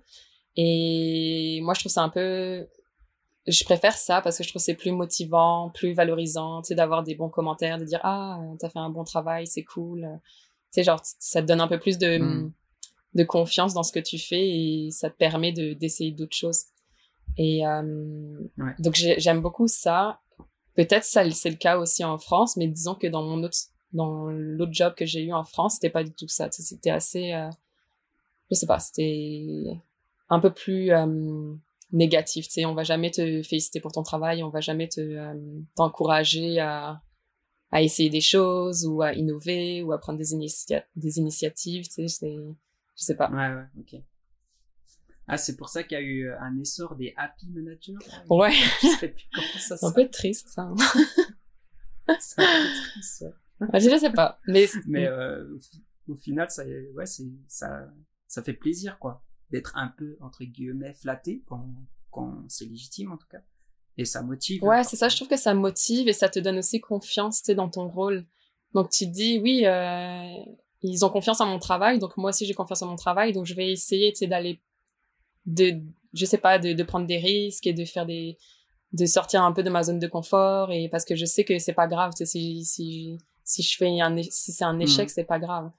[0.57, 2.67] Et moi, je trouve ça un peu...
[3.47, 7.03] Je préfère ça parce que je trouve c'est plus motivant, plus valorisant, tu sais, d'avoir
[7.03, 10.09] des bons commentaires, de dire «Ah, t'as fait un bon travail, c'est cool.»
[10.73, 12.19] Tu sais, genre, ça te donne un peu plus de...
[12.19, 12.53] Hmm
[13.15, 16.65] de confiance dans ce que tu fais et ça te permet de d'essayer d'autres choses.
[17.37, 18.39] Et euh,
[18.79, 20.21] donc j'aime beaucoup ça.
[20.75, 23.57] Peut-être ça c'est le cas aussi en France, mais disons que dans mon autre
[23.93, 26.49] dans l'autre job que j'ai eu en France, c'était pas du tout ça.
[26.51, 27.51] C'était assez, euh,
[28.51, 29.79] je sais pas, c'était
[30.29, 31.55] un peu plus euh,
[31.93, 32.47] négatif.
[32.47, 35.35] Tu sais, on va jamais te féliciter pour ton travail, on va jamais te euh,
[35.77, 37.03] t'encourager à
[37.73, 41.89] à essayer des choses ou à innover ou à prendre des, initia des initiatives.
[41.89, 42.27] Tu sais,
[42.97, 43.31] je sais pas.
[43.31, 44.03] Ouais, ouais, ok.
[45.27, 47.95] Ah, c'est pour ça qu'il y a eu un essor des happy managers.
[48.29, 48.53] Ouais.
[48.83, 50.71] Je sais plus comment ça C'est un peu triste, ça.
[52.21, 53.25] c'est un peu triste,
[53.61, 53.81] ouais.
[53.81, 54.41] je sais pas.
[54.49, 55.59] Mais, mais euh,
[56.09, 57.89] au, final, ça, ouais, ça,
[58.27, 59.25] ça fait plaisir, quoi.
[59.53, 61.69] D'être un peu, entre guillemets, flatté quand,
[62.11, 63.43] quand c'est légitime, en tout cas.
[63.99, 64.63] Et ça motive.
[64.65, 65.09] Ouais, c'est ça.
[65.09, 68.25] Je trouve que ça motive et ça te donne aussi confiance, dans ton rôle.
[68.75, 70.25] Donc, tu te dis, oui, euh,
[70.83, 73.47] ils ont confiance en mon travail, donc moi aussi j'ai confiance en mon travail, donc
[73.47, 74.61] je vais essayer, d'aller,
[75.47, 75.81] de,
[76.13, 78.37] je sais pas, de, de prendre des risques et de faire des,
[78.93, 81.59] de sortir un peu de ma zone de confort et parce que je sais que
[81.59, 85.13] c'est pas grave, si, si, si je fais un, si c'est un échec, mm.
[85.13, 85.71] c'est pas grave.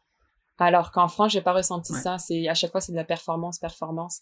[0.58, 3.60] Alors qu'en France, j'ai pas ressenti ça, c'est, à chaque fois, c'est de la performance,
[3.60, 4.22] performance.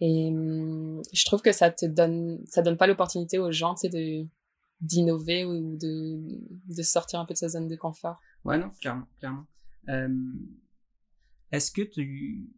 [0.00, 3.82] Et hum, je trouve que ça te donne, ça donne pas l'opportunité aux gens, tu
[3.82, 4.28] sais, de,
[4.80, 6.18] d'innover ou de,
[6.74, 8.20] de sortir un peu de sa zone de confort.
[8.44, 9.46] Ouais, non, clairement, clairement.
[9.88, 10.08] Euh,
[11.52, 12.50] est-ce que tu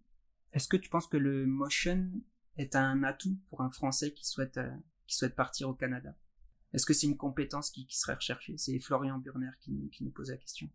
[0.53, 2.11] est-ce que tu penses que le motion
[2.57, 4.71] est un atout pour un Français qui souhaite euh,
[5.07, 6.15] qui souhaite partir au Canada?
[6.73, 8.55] Est-ce que c'est une compétence qui, qui serait recherchée?
[8.57, 10.69] C'est Florian Burner qui, qui nous pose la question.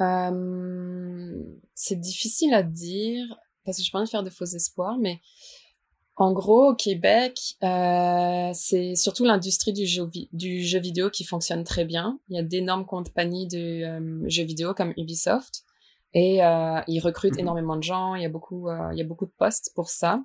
[0.00, 1.42] Euh,
[1.74, 3.26] c'est difficile à dire
[3.64, 5.20] parce que je pas envie de faire de faux espoirs, mais
[6.18, 11.62] en gros, au Québec, euh, c'est surtout l'industrie du jeu, du jeu vidéo qui fonctionne
[11.62, 12.18] très bien.
[12.28, 15.64] Il y a d'énormes compagnies de euh, jeux vidéo comme Ubisoft
[16.14, 17.40] et euh, ils recrutent mhm.
[17.40, 18.14] énormément de gens.
[18.14, 20.24] Il y a beaucoup, euh, il y a beaucoup de postes pour ça.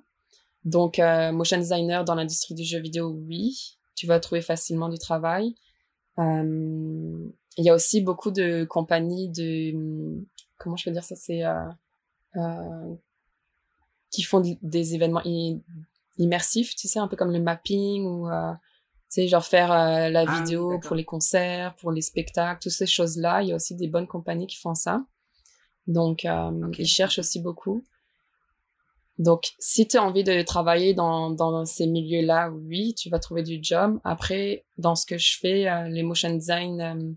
[0.64, 4.96] Donc, euh, motion designer dans l'industrie du jeu vidéo, oui, tu vas trouver facilement du
[4.96, 5.54] travail.
[6.18, 10.22] Euh, il y a aussi beaucoup de compagnies de,
[10.58, 11.42] comment je peux dire ça, c'est
[14.10, 15.22] qui font des événements
[16.18, 18.60] immersifs, tu sais, un peu comme le mapping ou tu
[19.08, 23.42] sais, genre faire la ah vidéo pour les concerts, pour les spectacles, toutes ces choses-là.
[23.42, 25.04] Il y a aussi des bonnes compagnies qui font ça.
[25.86, 27.84] Donc, euh, ils cherchent aussi beaucoup.
[29.22, 33.44] Donc, si tu as envie de travailler dans, dans ces milieux-là, oui, tu vas trouver
[33.44, 34.00] du job.
[34.02, 37.12] Après, dans ce que je fais, euh, les motion design euh,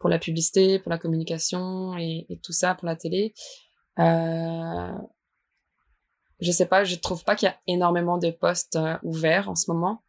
[0.00, 3.34] pour la publicité, pour la communication et, et tout ça, pour la télé,
[4.00, 4.92] euh,
[6.40, 9.54] je sais pas, je trouve pas qu'il y a énormément de postes euh, ouverts en
[9.54, 10.02] ce moment.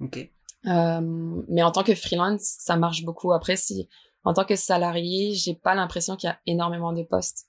[0.00, 0.30] Ok.
[0.64, 3.32] mais en tant que freelance, ça marche beaucoup.
[3.32, 3.88] Après, si
[4.22, 7.47] en tant que salarié, j'ai pas l'impression qu'il y a énormément de postes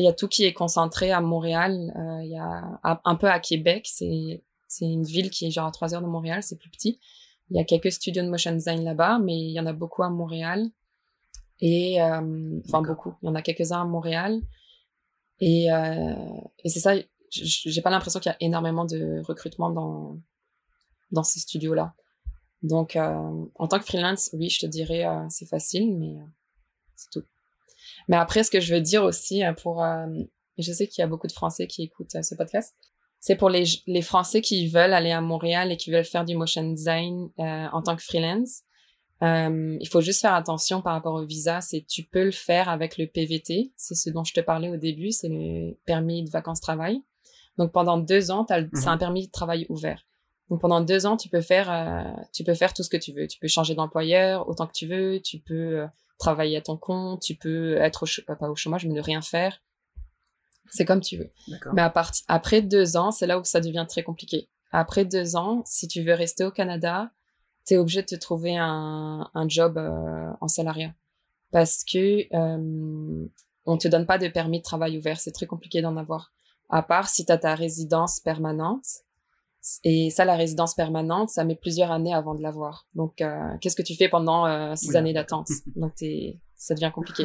[0.00, 3.28] il y a tout qui est concentré à Montréal, euh, il y a un peu
[3.28, 4.42] à Québec, c'est
[4.74, 7.00] c'est une ville qui est genre à trois heures de Montréal, c'est plus petit.
[7.50, 10.02] Il y a quelques studios de motion design là-bas, mais il y en a beaucoup
[10.02, 10.70] à Montréal.
[11.60, 14.40] Et euh, enfin beaucoup, il y en a quelques-uns à Montréal.
[15.40, 16.14] Et, euh,
[16.64, 16.94] et c'est ça,
[17.30, 20.18] j'ai pas l'impression qu'il y a énormément de recrutement dans
[21.12, 21.94] dans ces studios-là.
[22.62, 26.16] Donc euh, en tant que freelance, oui, je te dirais c'est facile, mais
[26.96, 27.24] c'est tout.
[28.08, 30.06] Mais après, ce que je veux dire aussi euh, pour, euh,
[30.58, 32.74] je sais qu'il y a beaucoup de Français qui écoutent euh, ce podcast,
[33.20, 36.36] c'est pour les, les Français qui veulent aller à Montréal et qui veulent faire du
[36.36, 38.64] motion design en tant que freelance.
[39.22, 41.62] il faut juste faire attention par rapport au visa.
[41.62, 44.76] C'est tu peux le faire avec le PVT, c'est ce dont je te parlais au
[44.76, 47.00] début, c'est le permis de vacances-travail.
[47.56, 48.98] Donc pendant deux ans, as, c'est un mhm.
[48.98, 50.02] permis de travail ouvert.
[50.50, 53.26] Donc pendant deux ans, tu peux faire, tu peux faire tout ce que tu veux.
[53.26, 55.18] Tu peux changer d'employeur autant que tu veux.
[55.22, 55.86] Tu peux
[56.18, 59.60] travailler à ton compte, tu peux être au pas au chômage, mais ne rien faire.
[60.70, 61.30] C'est comme tu veux.
[61.72, 61.92] Mais à
[62.28, 64.48] après deux ans, c'est là où ça devient très compliqué.
[64.72, 67.10] Après deux ans, si tu veux rester au Canada,
[67.66, 70.92] tu es obligé de te trouver un, un job euh, en salariat.
[71.52, 73.26] Parce que euh,
[73.66, 75.20] on te donne pas de permis de travail ouvert.
[75.20, 76.32] C'est très compliqué d'en avoir.
[76.68, 79.03] À part si tu as ta résidence permanente.
[79.82, 82.86] Et ça, la résidence permanente, ça met plusieurs années avant de l'avoir.
[82.94, 85.48] Donc, euh, qu'est-ce que tu fais pendant euh, six années d'attente?
[85.76, 85.92] Donc,
[86.54, 87.24] ça devient compliqué.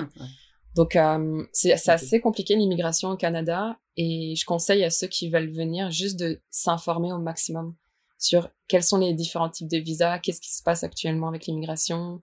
[0.76, 3.78] Donc, euh, c'est assez compliqué l'immigration au Canada.
[3.98, 7.76] Et je conseille à ceux qui veulent venir juste de s'informer au maximum
[8.18, 12.22] sur quels sont les différents types de visas, qu'est-ce qui se passe actuellement avec l'immigration.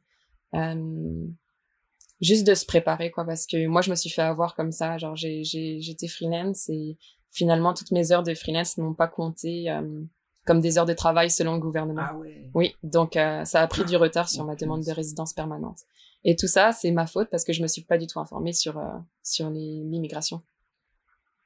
[2.23, 3.27] juste de se préparer, quoi.
[3.27, 4.97] Parce que moi, je me suis fait avoir comme ça.
[4.97, 6.97] Genre, j'étais freelance et
[7.37, 10.03] finalement, toutes mes heures de freelance n'ont pas compté euh,
[10.47, 12.03] comme des heures de travail selon le gouvernement.
[12.03, 12.51] Ah ouais.
[12.55, 15.81] Oui, donc euh, ça a pris du retard sur ma demande de résidence permanente.
[16.25, 18.55] Et tout ça, c'est ma faute parce que je me suis pas du tout informée
[18.55, 18.89] sur euh,
[19.23, 20.43] sur l'immigration.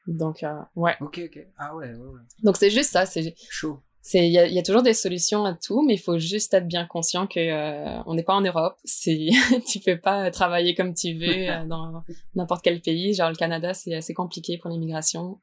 [0.06, 0.44] Donc
[0.76, 0.94] ouais.
[1.00, 1.46] Ok ok.
[1.58, 2.20] Ah ouais ouais ouais.
[2.42, 3.80] Donc c'est juste ça, c'est chaud.
[4.14, 6.66] Il y a, y a, toujours des solutions à tout, mais il faut juste être
[6.66, 8.78] bien conscient que on n'est pas en Europe.
[8.94, 12.02] Tu peux pas travailler comme tu veux dans
[12.34, 13.12] n'importe quel pays.
[13.12, 15.38] Genre le Canada, c'est assez compliqué pour l'immigration.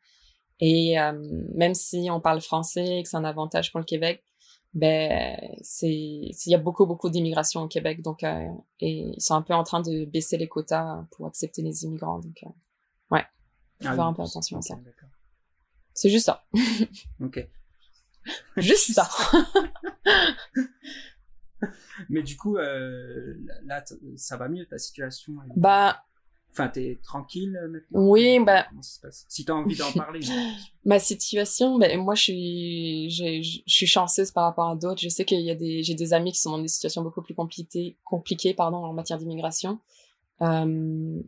[0.60, 1.14] Et euh,
[1.54, 4.24] même si on parle français et que c'est un avantage pour le Québec,
[4.74, 8.02] ben c'est il y a beaucoup beaucoup d'immigration au Québec.
[8.02, 8.48] Donc euh,
[8.80, 12.20] et ils sont un peu en train de baisser les quotas pour accepter les immigrants.
[12.20, 12.50] Donc euh,
[13.12, 13.26] ouais.
[13.82, 14.76] Faut ah faire un peu attention à ça.
[15.94, 16.44] c'est juste ça.
[17.22, 17.48] Ok.
[18.58, 19.10] Juste ça.
[22.10, 23.84] Mais du coup là
[24.18, 26.04] ça va mieux ta situation bah
[26.58, 28.66] Enfin, t'es tranquille euh, maintenant Oui, bah.
[28.70, 29.26] Comment ça se passe?
[29.30, 30.22] Si t'as envie d'en parler.
[30.86, 35.02] Ma situation, ben moi je suis, je, suis chanceuse par rapport à d'autres.
[35.02, 37.22] Je sais qu'il y a des, j'ai des amis qui sont dans des situations beaucoup
[37.22, 39.80] plus compliquées, compliquées pardon, en matière d'immigration.
[40.42, 41.24] Euh, mmh.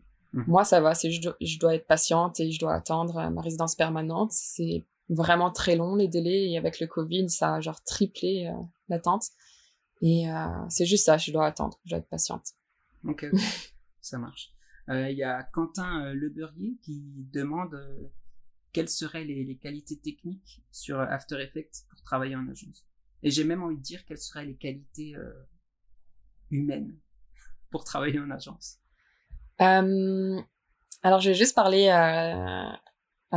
[0.47, 0.95] Moi, ça va.
[0.95, 4.31] C'est je, dois, je dois être patiente et je dois attendre euh, ma résidence permanente.
[4.31, 8.61] C'est vraiment très long les délais et avec le Covid, ça a genre triplé euh,
[8.87, 9.25] l'attente.
[10.01, 11.17] Et euh, c'est juste ça.
[11.17, 11.79] Je dois attendre.
[11.85, 12.45] Je dois être patiente.
[13.05, 13.25] Ok,
[14.01, 14.53] ça marche.
[14.89, 18.07] Euh, il y a Quentin euh, Leberrier qui demande euh,
[18.73, 22.85] quelles seraient les, qualités techniques sur After Effects pour travailler en agence.
[23.21, 25.15] Et j'ai même envie de dire quelles seraient les qualités
[26.49, 26.97] humaines
[27.71, 28.79] pour travailler en agence.
[29.57, 32.79] alors, je vais juste parler à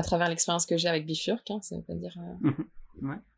[0.03, 2.17] travers l'expérience que j'ai avec Bifurc, hein, ça veut pas dire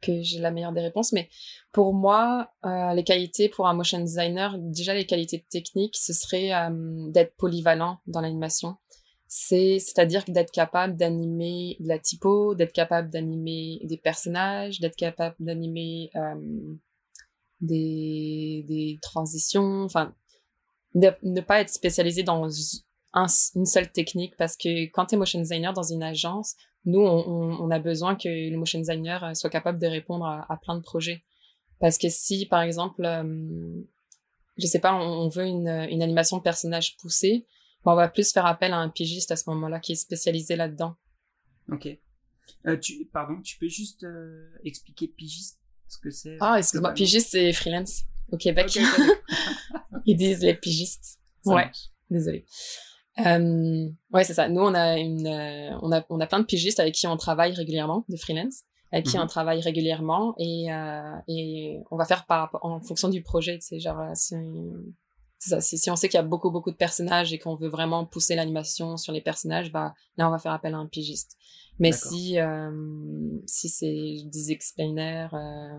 [0.00, 1.12] que j'ai la meilleure des réponses.
[1.12, 1.28] Mais
[1.72, 6.52] pour moi, euh, les qualités pour un motion designer, déjà les qualités techniques, ce serait
[6.52, 8.76] euh, d'être polyvalent dans l'animation.
[9.26, 15.36] C'est, c'est-à-dire d'être capable d'animer de la typo, d'être capable d'animer des personnages, d'être capable
[15.40, 16.34] d'animer euh,
[17.60, 20.14] des, des transitions, enfin,
[20.94, 25.40] de ne pas être spécialisé dans une seule technique parce que quand tu es motion
[25.40, 26.54] designer dans une agence,
[26.86, 30.46] nous, on, on, a besoin que le motion designer euh, soit capable de répondre à,
[30.52, 31.24] à plein de projets.
[31.80, 33.82] Parce que si, par exemple, euh,
[34.56, 37.46] je sais pas, on, veut une, une, animation de personnage poussée,
[37.84, 40.56] ben, on va plus faire appel à un pigiste à ce moment-là qui est spécialisé
[40.56, 40.96] là-dedans.
[41.70, 41.88] Ok.
[42.66, 47.30] Euh, tu, pardon, tu peux juste euh, expliquer pigiste ce que c'est Ah, excuse-moi, pigiste
[47.30, 48.78] c'est freelance au Québec.
[50.06, 51.20] Ils disent les pigistes.
[51.46, 51.70] ouais,
[52.10, 52.44] désolé.
[53.20, 54.48] Euh, ouais, c'est ça.
[54.48, 57.16] Nous, on a une, euh, on a, on a plein de pigistes avec qui on
[57.16, 59.28] travaille régulièrement, de freelance, avec qui on mhm.
[59.28, 63.58] travaille régulièrement et euh, et on va faire par en fonction du projet.
[63.60, 64.34] C'est genre euh, si,
[65.38, 65.60] ça.
[65.60, 68.34] Si, on sait qu'il y a beaucoup beaucoup de personnages et qu'on veut vraiment pousser
[68.34, 71.36] l'animation sur les personnages, bah là, on va faire appel à un pigiste.
[71.78, 72.70] Mais si euh,
[73.46, 75.78] si c'est des explainers, euh,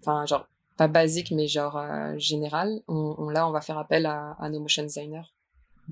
[0.00, 1.80] enfin genre pas basique mais genre
[2.18, 5.22] général, on, on, là on va faire appel à, à nos motion designers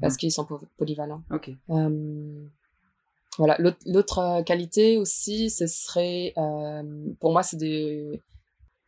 [0.01, 1.23] parce qu'ils sont polyvalents.
[1.31, 1.51] Ok.
[1.71, 2.45] Euh,
[3.39, 3.57] voilà.
[3.87, 6.83] L'autre euh, qualité aussi, ce serait, euh,
[7.21, 8.19] pour moi, c'est de,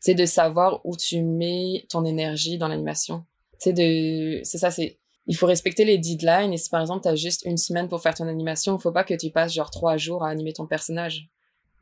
[0.01, 3.25] c'est de savoir où tu mets ton énergie dans l'animation.
[3.59, 6.53] C'est de, c'est ça, c'est, il faut respecter les deadlines.
[6.53, 8.93] Et si par exemple, tu as juste une semaine pour faire ton animation, il faut
[8.93, 11.29] pas que tu passes genre trois jours à animer ton personnage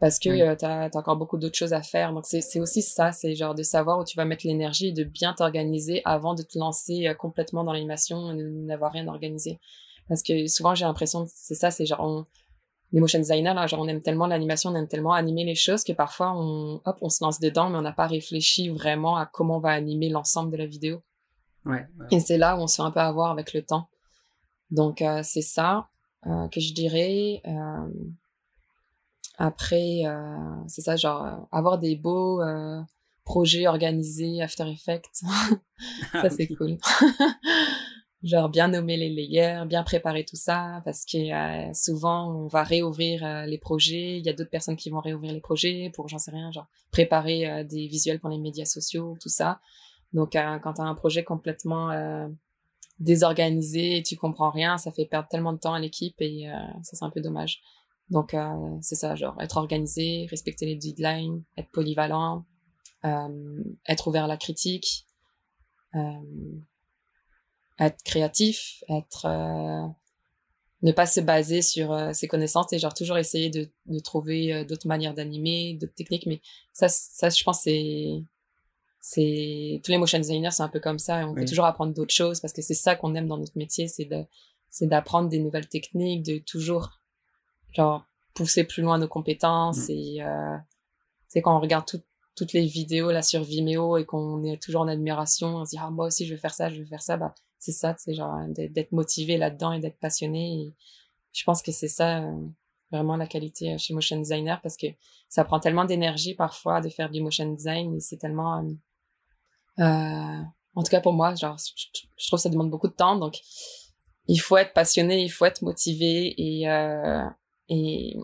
[0.00, 2.12] parce que euh, tu as, encore beaucoup d'autres choses à faire.
[2.12, 5.04] Donc c'est aussi ça, c'est genre de savoir où tu vas mettre l'énergie et de
[5.04, 9.60] bien t'organiser avant de te lancer euh, complètement dans l'animation et n'avoir rien organisé.
[10.08, 12.26] Parce que souvent j'ai l'impression que c'est ça, c'est genre on,
[12.92, 15.84] les motion designers là, genre on aime tellement l'animation, on aime tellement animer les choses
[15.84, 19.26] que parfois on hop on se lance dedans mais on n'a pas réfléchi vraiment à
[19.26, 21.02] comment on va animer l'ensemble de la vidéo.
[21.66, 23.90] Ouais, Et c'est là où on se fait un peu avoir avec le temps.
[24.70, 25.88] Donc euh, c'est ça
[26.24, 27.42] que je dirais.
[29.42, 30.36] Après, euh,
[30.68, 32.78] c'est ça, genre, euh, avoir des beaux euh,
[33.24, 35.22] projets organisés After Effects,
[36.12, 36.76] ça c'est cool.
[38.22, 43.46] genre, bien nommer les layers, bien préparer tout ça, parce que souvent, on va réouvrir
[43.46, 46.32] les projets, il y a d'autres personnes qui vont réouvrir les projets pour, j'en sais
[46.32, 49.62] rien, genre, préparer des visuels pour les médias sociaux, tout ça.
[50.12, 52.28] Donc, quand tu as un projet complètement
[52.98, 56.46] désorganisé et tu comprends rien, ça fait perdre tellement de temps à l'équipe et
[56.82, 57.62] ça c'est un peu dommage.
[58.10, 62.44] Donc, euh, c'est ça, genre être organisé, respecter les deadlines, être polyvalent,
[63.04, 65.06] euh, être ouvert à la critique,
[65.94, 66.00] euh,
[67.78, 69.86] être créatif, être euh,
[70.82, 74.52] ne pas se baser sur euh, ses connaissances et genre toujours essayer de, de trouver
[74.52, 76.26] euh, d'autres manières d'animer, d'autres techniques.
[76.26, 76.40] Mais
[76.72, 78.22] ça, ça, je pense, c'est
[79.02, 81.26] c'est tous les motion designers c'est un peu comme ça.
[81.26, 83.88] on peut toujours apprendre d'autres choses parce que c'est ça qu'on aime dans notre métier,
[83.88, 84.24] c'est de
[84.68, 86.99] c'est d'apprendre des nouvelles techniques, de toujours
[87.72, 88.04] genre
[88.34, 89.92] pousser plus loin nos compétences mm.
[89.92, 90.56] et euh,
[91.28, 91.84] c'est quand on regarde
[92.36, 95.78] toutes les vidéos là sur Vimeo et qu'on est toujours en admiration on se dit
[95.80, 98.14] ah moi aussi je vais faire ça je vais faire ça bah c'est ça c'est
[98.14, 100.74] genre d'être motivé là-dedans et d'être passionné et
[101.32, 102.46] je pense que c'est ça euh,
[102.90, 104.86] vraiment la qualité euh, chez motion designer parce que
[105.28, 108.64] ça prend tellement d'énergie parfois de faire du motion design et c'est tellement
[109.78, 110.42] euh,
[110.74, 113.38] en tout cas pour moi genre je, trouve que ça demande beaucoup de temps donc
[114.26, 117.24] il faut être passionné il faut être motivé et euh,
[117.70, 118.18] et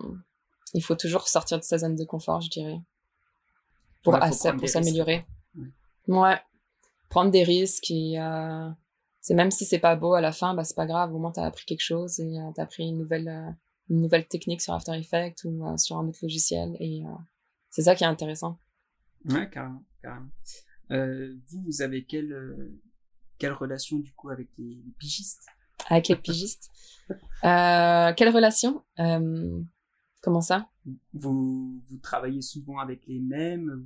[0.75, 2.81] il faut toujours sortir de sa zone de confort, je dirais,
[4.03, 5.25] pour, pour s'améliorer.
[6.09, 6.39] Ouais.
[7.09, 8.69] prendre des risques et euh,
[9.21, 11.33] c'est même si c'est pas beau à la fin, bah c'est pas grave, au moins
[11.33, 13.51] t'as appris quelque chose et euh, t'as appris une nouvelle euh,
[13.89, 17.03] une nouvelle technique sur After Effects ou euh, sur un autre logiciel et
[17.71, 18.59] c'est ça qui est intéressant.
[19.25, 20.31] Ouais, carrément, carrément.
[20.91, 22.73] vous, vous avez quelle
[23.39, 25.47] quelle relation du coup avec les pigistes?
[25.89, 26.71] Avec les pigistes.
[27.45, 29.61] Euh, quelle relation euh,
[30.23, 30.69] Comment ça?
[31.13, 33.85] Vous, vous travaillez souvent avec les mêmes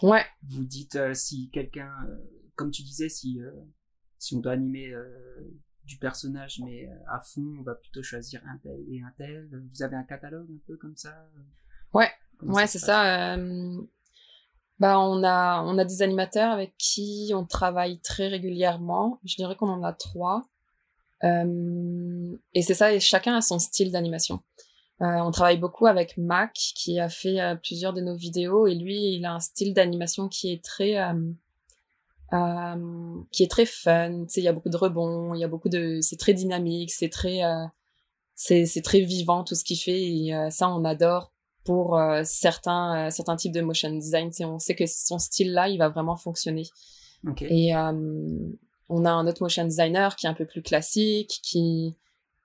[0.00, 0.24] vous, Ouais.
[0.48, 1.92] Vous dites euh, si quelqu'un,
[2.54, 3.38] comme tu disais, si,
[4.18, 4.94] si on doit animer
[5.84, 9.48] du personnage, mais à fond, on va plutôt choisir un tel et un tel.
[9.70, 11.28] Vous avez un catalogue un peu comme ça?
[11.92, 12.10] Ouais,
[12.42, 13.36] ouais, c'est ça.
[14.78, 19.20] Bah, on a, on a des animateurs avec qui on travaille très régulièrement.
[19.24, 20.46] Je dirais qu'on en a trois.
[21.24, 24.40] Euh, et c'est ça, et chacun a son style d'animation.
[25.02, 28.74] Euh, on travaille beaucoup avec Mac, qui a fait euh, plusieurs de nos vidéos, et
[28.74, 30.96] lui, il a un style d'animation qui est très,
[33.32, 34.24] qui est très fun.
[34.24, 36.34] Tu sais, il y a beaucoup de rebonds, il y a beaucoup de, c'est très
[36.34, 37.40] dynamique, c'est très,
[38.34, 41.32] c'est, c'est très vivant tout ce qu'il fait, et ça, on adore
[41.64, 44.30] pour certains, certains types de motion design.
[44.30, 46.64] Tu sais, on sait que son style-là, il va vraiment fonctionner.
[47.26, 47.48] Okay.
[47.50, 47.74] Et
[48.88, 51.96] on a un autre motion designer qui est un peu plus classique, qui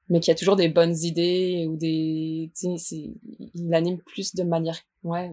[0.10, 2.52] mais qui a toujours des bonnes idées ou des
[3.54, 5.32] il anime plus de manière ouais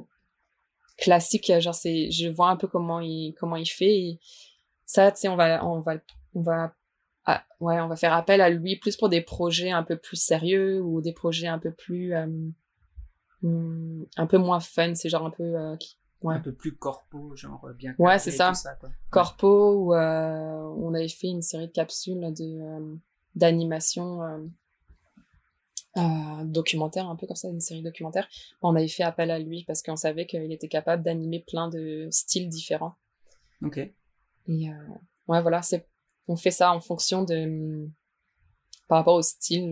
[0.97, 1.53] classique.
[1.59, 4.19] Genre c'est je vois un peu comment il comment il fait
[4.87, 5.95] ça tu sais on va on va
[6.35, 6.75] on va
[7.25, 10.17] ah, ouais on va faire appel à lui plus pour des projets un peu plus
[10.17, 12.27] sérieux ou des projets un peu plus euh,
[13.43, 14.95] hmm, un peu moins fun.
[14.95, 15.77] C'est genre un peu euh,
[16.23, 16.35] ouais.
[16.35, 18.55] un peu plus corpo, genre euh, bien Ouais, c'est ça.
[18.55, 18.79] ça
[19.11, 22.97] corpo, où euh, on avait fait une série de capsules de euh,
[23.35, 24.23] d'animation
[25.97, 28.29] euh, documentaire, un peu comme ça, une série documentaire.
[28.63, 32.09] On avait fait appel à lui parce qu'on savait qu'il était capable d'animer plein de
[32.11, 32.95] styles différents.
[33.63, 33.79] Ok.
[33.79, 34.71] Et
[35.27, 35.89] ouais, voilà, c'est
[36.27, 37.89] on fait ça en fonction de
[38.87, 39.71] par rapport au style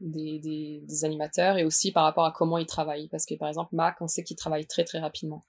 [0.00, 3.08] des, des, des, animateurs et aussi par rapport à comment ils travaillent.
[3.08, 5.44] Parce que par exemple, Mac, on sait qu'il travaille très très rapidement.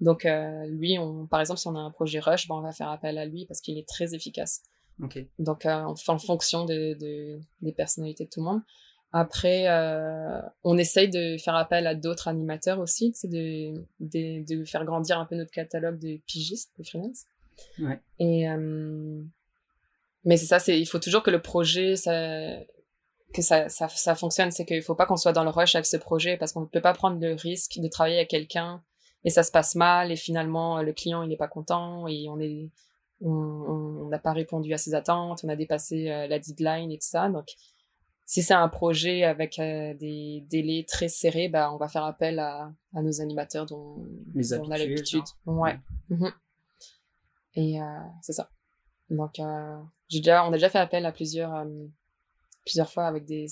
[0.00, 0.26] Donc
[0.68, 3.16] lui, on, par exemple, si on a un projet rush, ben, on va faire appel
[3.18, 4.62] à lui parce qu'il est très efficace.
[5.02, 5.28] Okay.
[5.38, 8.62] Donc en, en fonction de, de, des personnalités de tout le monde.
[9.12, 14.64] Après, euh, on essaye de faire appel à d'autres animateurs aussi, c'est de, de, de,
[14.64, 17.24] faire grandir un peu notre catalogue de pigistes, de freelance.
[17.78, 18.00] Ouais.
[18.18, 19.22] Et, euh,
[20.24, 22.58] mais c'est ça, c'est, il faut toujours que le projet, ça,
[23.32, 24.50] que ça, ça, ça fonctionne.
[24.50, 26.66] C'est qu'il faut pas qu'on soit dans le rush avec ce projet parce qu'on ne
[26.66, 28.82] peut pas prendre le risque de travailler avec quelqu'un
[29.24, 32.38] et ça se passe mal et finalement le client il n'est pas content et on
[32.38, 32.70] est,
[33.20, 37.06] on n'a pas répondu à ses attentes, on a dépassé euh, la deadline et tout
[37.06, 37.28] ça.
[37.28, 37.48] Donc,
[38.24, 42.38] si c'est un projet avec euh, des délais très serrés, bah, on va faire appel
[42.38, 45.24] à, à nos animateurs dont, on a l'habitude.
[45.46, 45.78] Ouais.
[46.08, 46.32] Mhm.
[47.54, 47.84] Et euh,
[48.22, 48.50] c'est ça.
[49.08, 49.40] Donc,
[50.10, 51.64] déjà, on a déjà fait appel à plusieurs,
[52.64, 53.46] plusieurs fois avec des,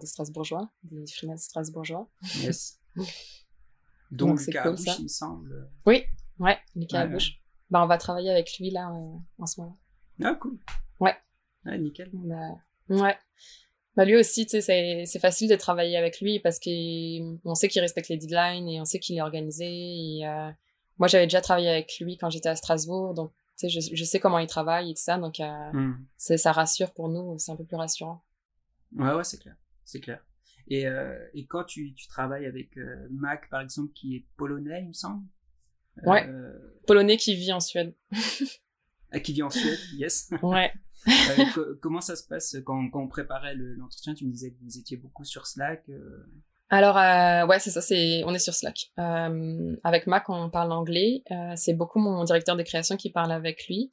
[0.00, 2.08] des Strasbourgeois, des freelance Strasbourgeois.
[2.40, 2.78] Yes.
[4.12, 5.70] Donc, Donc Lucas cool, il me semble.
[5.86, 6.04] Oui,
[6.38, 7.40] ouais, Lucas ouais, Bouche.
[7.70, 9.78] Bah, on va travailler avec lui là en ce moment.
[10.22, 10.58] Ah, cool.
[11.00, 11.16] Ouais.
[11.64, 12.10] Ah, nickel.
[12.14, 12.58] On a...
[12.88, 13.16] Ouais.
[13.94, 17.82] Bah lui aussi, tu sais, c'est facile de travailler avec lui parce qu'on sait qu'il
[17.82, 19.66] respecte les deadlines et on sait qu'il est organisé.
[19.66, 20.50] Et, euh,
[20.98, 24.04] moi, j'avais déjà travaillé avec lui quand j'étais à Strasbourg, donc tu sais, je, je,
[24.04, 26.06] sais comment il travaille et tout ça, donc euh, mm.
[26.16, 28.24] ça rassure pour nous, c'est un peu plus rassurant.
[28.96, 30.24] Ouais, ouais, c'est clair, c'est clair.
[30.68, 34.82] Et, euh, et quand tu, tu travailles avec euh, Mac, par exemple, qui est polonais,
[34.82, 35.24] il me semble.
[36.04, 36.28] Ouais.
[36.86, 37.94] Polonais qui vit en Suède.
[39.10, 40.30] ah, qui vit en Suède, yes.
[40.42, 40.72] ouais.
[41.58, 44.14] Euh, comment ça se passe quand, quand on préparait l'entretien?
[44.14, 45.88] Tu me disais que vous étiez beaucoup sur Slack.
[45.88, 46.30] Euh...
[46.70, 47.82] Alors euh, ouais, c'est ça.
[47.82, 48.90] C'est on est sur Slack.
[48.98, 51.22] Euh, avec Mac, on parle anglais.
[51.30, 53.90] Euh, c'est beaucoup mon directeur de création qui parle avec lui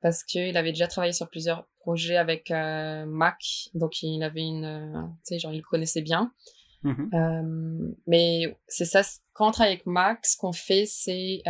[0.00, 3.42] parce qu'il avait déjà travaillé sur plusieurs projets avec euh, Mac,
[3.74, 6.32] donc il avait une, tu sais, genre il connaissait bien.
[6.82, 7.94] Mm-hmm.
[8.06, 9.02] mais c'est ça.
[9.34, 11.42] Quand on travaille avec Mac, ce qu'on fait, c'est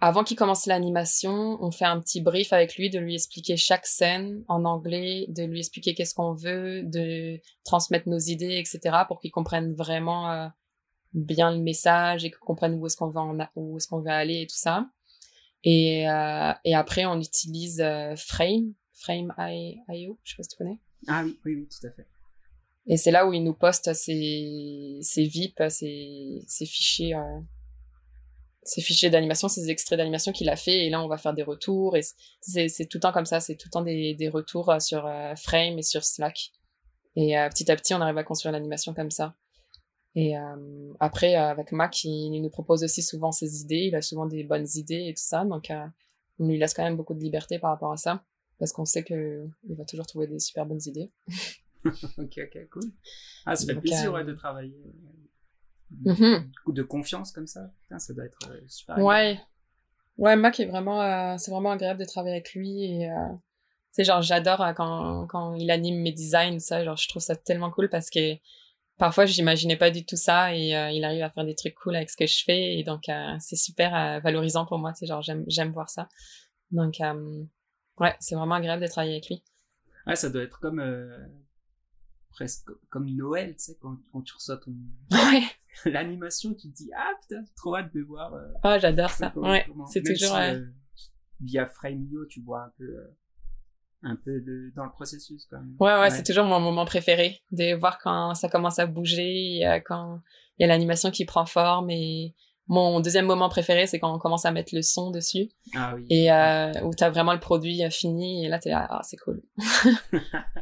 [0.00, 3.86] avant qu'il commence l'animation, on fait un petit brief avec lui, de lui expliquer chaque
[3.86, 9.20] scène en anglais, de lui expliquer qu'est-ce qu'on veut, de transmettre nos idées, etc., pour
[9.20, 10.48] qu'il comprenne vraiment euh,
[11.12, 14.10] bien le message et qu'il comprenne où est-ce qu'on va en où est-ce qu'on veut
[14.10, 14.86] aller et tout ça.
[15.64, 20.80] Et, euh, et après, on utilise euh, Frame, Frame.io, je sais pas si tu connais.
[21.06, 22.06] Ah oui, oui, oui, tout à fait.
[22.86, 27.40] Et c'est là où il nous poste ses, ses VIP, ses, ses fichiers euh,
[28.62, 31.42] ces fichiers d'animation, ces extraits d'animation qu'il a fait, et là on va faire des
[31.42, 32.02] retours, et
[32.40, 35.06] c'est tout le temps comme ça, c'est tout le temps des, des retours euh, sur
[35.06, 36.52] euh, Frame et sur Slack.
[37.16, 39.34] Et euh, petit à petit, on arrive à construire l'animation comme ça.
[40.16, 40.34] Et
[40.98, 44.66] après, avec Mac, il, nous propose aussi souvent ses idées, il a souvent des bonnes
[44.74, 45.70] idées et tout ça, donc
[46.40, 48.24] on lui laisse quand même beaucoup de liberté par rapport à ça,
[48.58, 51.12] parce qu'on sait que il va toujours trouver des super bonnes idées.
[51.84, 52.90] ok, ok, cool.
[53.46, 54.74] Ah, ça fait plaisir ouais, de travailler
[55.90, 57.72] Mm de confiance comme ça.
[57.82, 58.98] Putain, ça doit être euh, super.
[58.98, 59.40] Ouais.
[60.18, 63.36] Ouais, Mac est vraiment, euh, c'est vraiment agréable de travailler avec lui et, euh, tu
[63.92, 67.34] sais, genre, j'adore euh, quand, quand il anime mes designs, ça, genre, je trouve ça
[67.34, 68.34] tellement cool parce que
[69.00, 72.08] parfois, j'imaginais pas du tout ça et il arrive à faire des trucs cool avec
[72.10, 73.04] ce que je fais et donc,
[73.40, 76.08] c'est super valorisant pour moi, sais, genre, j'aime, j'aime voir ça.
[76.70, 77.00] Donc,
[77.98, 79.42] ouais, c'est vraiment agréable de travailler avec lui.
[80.06, 80.80] Ouais, ça doit être comme,
[82.30, 84.72] presque comme Noël, tu sais, quand, quand tu reçois ton,
[85.10, 85.42] ouais.
[85.84, 88.34] l'animation, tu te dis, ah putain, trop hâte de voir.
[88.34, 89.32] Euh, oh, j'adore ça.
[89.36, 90.36] ouais, c'est toujours.
[90.36, 90.66] Si, euh,
[91.40, 93.16] via Frameo, tu vois un peu, euh,
[94.02, 95.76] un peu de, dans le processus, quand même.
[95.78, 100.20] Ouais, ouais, c'est toujours mon moment préféré, de voir quand ça commence à bouger, quand
[100.58, 102.34] il y a l'animation qui prend forme et
[102.70, 105.48] mon deuxième moment préféré, c'est quand on commence à mettre le son dessus.
[105.74, 106.06] Ah oui.
[106.08, 109.42] Et euh, où t'as vraiment le produit fini et là t'es là, ah c'est cool.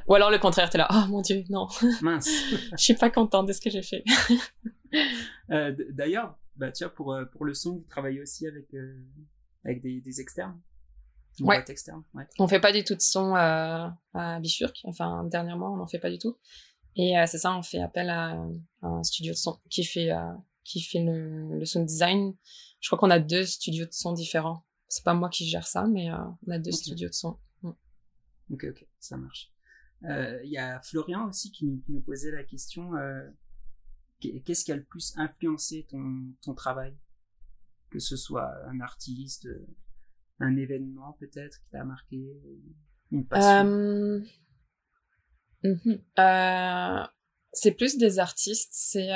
[0.08, 1.66] Ou alors le contraire, t'es là, oh mon dieu, non.
[2.00, 2.30] Mince.
[2.72, 4.04] Je suis pas contente de ce que j'ai fait.
[5.50, 9.04] euh, D'ailleurs, bah tiens pour euh, pour le son, vous travaillez aussi avec euh,
[9.66, 10.58] avec des, des externes?
[11.40, 11.64] Ouais.
[11.68, 12.26] Externe, ouais.
[12.38, 14.72] On fait pas du tout de son euh, à Bifurc.
[14.84, 16.36] Enfin dernièrement, on n'en fait pas du tout.
[16.96, 18.32] Et euh, c'est ça, on fait appel à,
[18.82, 20.10] à, un studio de son qui fait
[20.64, 22.34] qui fait le, le sound design.
[22.80, 24.64] Je crois qu'on a deux studios de son différents.
[24.88, 26.16] C'est pas moi qui gère ça, mais euh,
[26.46, 26.78] on a deux okay.
[26.78, 27.38] studios de son.
[27.62, 27.70] Mm.
[28.52, 29.52] Ok, ok, ça marche.
[30.02, 33.28] Il euh, y a Florian aussi qui, qui nous posait la question euh,
[34.20, 36.96] qu'est-ce qui a le plus influencé ton, ton travail?
[37.90, 39.48] Que ce soit un artiste,
[40.40, 42.18] un événement peut-être qui t'a marqué,
[43.10, 44.22] une passion?
[45.64, 47.08] Mm-hmm.
[47.52, 49.10] C'est plus des artistes, c'est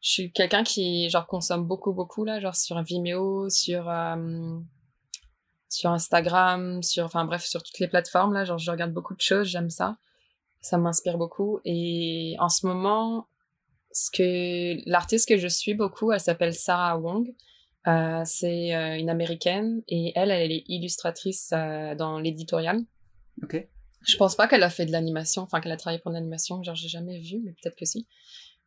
[0.00, 4.56] je suis quelqu'un qui genre consomme beaucoup beaucoup là genre sur Vimeo sur euh,
[5.68, 9.20] sur Instagram sur enfin bref sur toutes les plateformes là genre je regarde beaucoup de
[9.20, 9.98] choses j'aime ça
[10.60, 11.60] ça m'inspire beaucoup.
[11.64, 13.28] Et en ce moment,
[13.92, 17.34] ce que l'artiste que je suis beaucoup, elle s'appelle Sarah Wong.
[17.88, 22.82] Euh, c'est euh, une américaine et elle, elle est illustratrice euh, dans l'éditorial.
[23.42, 23.66] Ok.
[24.02, 26.74] Je pense pas qu'elle a fait de l'animation, enfin qu'elle a travaillé pour l'animation, genre
[26.74, 28.06] j'ai jamais vu, mais peut-être que si.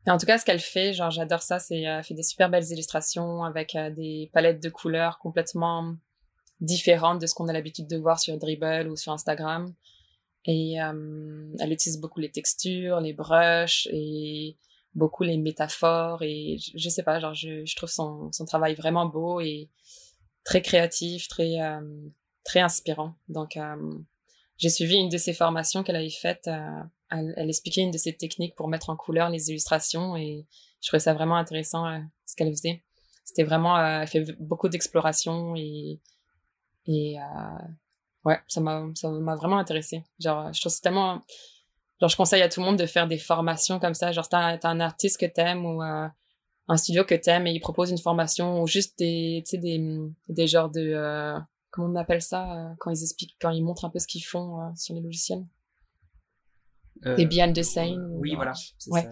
[0.05, 2.49] Mais en tout cas, ce qu'elle fait, genre j'adore ça, c'est elle fait des super
[2.49, 5.95] belles illustrations avec des palettes de couleurs complètement
[6.59, 9.73] différentes de ce qu'on a l'habitude de voir sur Dribble ou sur Instagram.
[10.45, 14.57] Et elle utilise beaucoup les textures, les brushes et
[14.95, 18.75] beaucoup les métaphores et je, je sais pas genre je, je trouve son, son travail
[18.75, 19.69] vraiment beau et
[20.43, 21.81] très créatif très euh,
[22.43, 23.15] très inspirant.
[23.29, 23.93] Donc euh,
[24.57, 27.97] j'ai suivi une de ses formations qu'elle avait faites euh, elle, elle, expliquait une de
[27.97, 30.45] ses techniques pour mettre en couleur les illustrations et
[30.81, 31.85] je trouvais ça vraiment intéressant
[32.25, 32.83] ce qu'elle faisait.
[33.23, 35.99] C'était vraiment elle fait beaucoup d'exploration et
[36.87, 37.17] et
[38.25, 41.21] ouais ça m'a ça m'a vraiment intéressé genre je trouve c'est tellement
[42.01, 44.11] genre je conseille à tout le monde de faire des formations comme ça.
[44.11, 46.07] Genre t'as as un artiste que t'aimes ou euh,
[46.67, 49.99] un studio que t'aimes et il propose une formation ou juste des tu sais des
[50.29, 51.37] des genres de euh,
[51.69, 54.23] comment on appelle ça euh, quand ils expliquent quand ils montrent un peu ce qu'ils
[54.23, 55.45] font euh, sur les logiciels.
[57.03, 58.53] Des behind the scene oui voilà.
[58.87, 59.09] Ouais.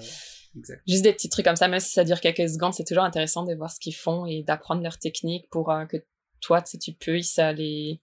[0.56, 0.84] exact.
[0.88, 3.44] juste des petits trucs comme ça même si ça dure quelques secondes c'est toujours intéressant
[3.44, 5.98] de voir ce qu'ils font et d'apprendre leurs techniques pour que
[6.40, 8.00] toi tu sais tu puisses les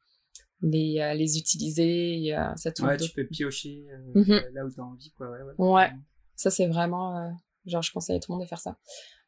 [0.63, 2.35] les, euh, les utiliser.
[2.35, 4.43] Euh, ça ouais, tu peux piocher euh, mhm.
[4.55, 5.13] là où tu as envie.
[5.13, 5.31] Quoi.
[5.31, 5.73] Ouais, ouais.
[5.73, 5.93] ouais.
[6.35, 7.37] ça c'est vraiment...
[7.67, 8.79] genre, je conseille à tout le monde de faire ça.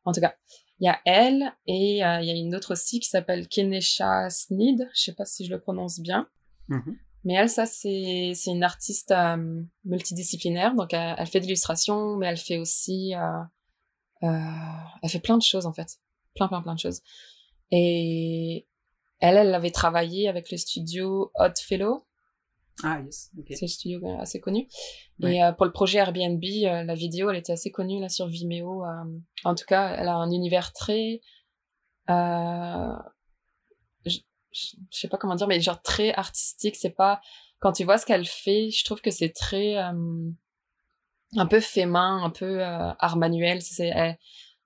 [0.04, 0.34] En tout cas,
[0.80, 4.88] il y a elle et il y a une autre aussi qui s'appelle Kenesha Sneed.
[4.94, 6.28] Je sais pas si je le prononce bien.
[6.68, 6.96] Mhm.
[7.24, 9.12] Mais elle, ça, c'est, c'est une artiste
[9.84, 10.74] multidisciplinaire.
[10.76, 13.12] Donc, elle, elle fait de l'illustration, mais elle fait aussi...
[14.22, 15.98] elle fait plein de choses, en fait.
[16.36, 17.02] Plein, plein, plein de choses.
[17.70, 18.67] Et
[19.20, 22.06] elle, elle avait travaillé avec le studio Odd Fellow.
[22.84, 23.30] Ah, yes.
[23.38, 23.56] Okay.
[23.56, 24.68] C'est un studio euh, assez connu.
[25.22, 28.28] Et euh, pour le projet Airbnb, euh, la vidéo, elle était assez connue là sur
[28.28, 28.84] Vimeo.
[29.44, 31.20] en tout cas, elle a un univers très...
[32.08, 34.18] Je,
[34.52, 36.76] je, sais pas comment dire, mais genre très artistique.
[36.76, 37.20] C'est pas...
[37.60, 39.76] Quand tu vois ce qu'elle fait, je trouve que c'est très...
[39.76, 43.60] un peu fait main, un peu art manuel.
[43.60, 44.16] C'est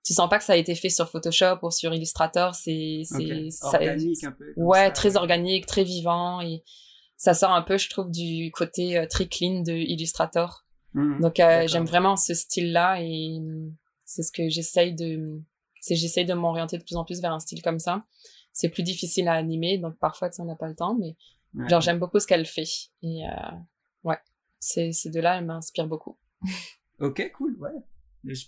[0.03, 3.49] tu sens pas que ça a été fait sur Photoshop ou sur Illustrator, c'est c'est
[3.61, 4.53] organique un peu.
[4.57, 6.63] Ouais, très organique, très vivant et
[7.15, 10.65] ça sort un peu, je trouve, du côté euh, très clean de Illustrator.
[10.93, 13.39] Mmh, Donc euh, j'aime vraiment ce style-là et
[14.03, 15.41] c'est ce que j'essaye de
[15.79, 18.03] c'est j'essaye de m'orienter de plus en plus vers un style comme ça.
[18.51, 21.15] C'est plus difficile à animer, donc parfois on n'a pas le temps, mais
[21.69, 22.67] genre j'aime beaucoup ce qu'elle fait
[23.01, 23.51] et euh,
[24.03, 24.17] ouais,
[24.59, 26.17] c'est ces deux-là, elles m'inspirent beaucoup.
[26.99, 27.71] ok, cool, ouais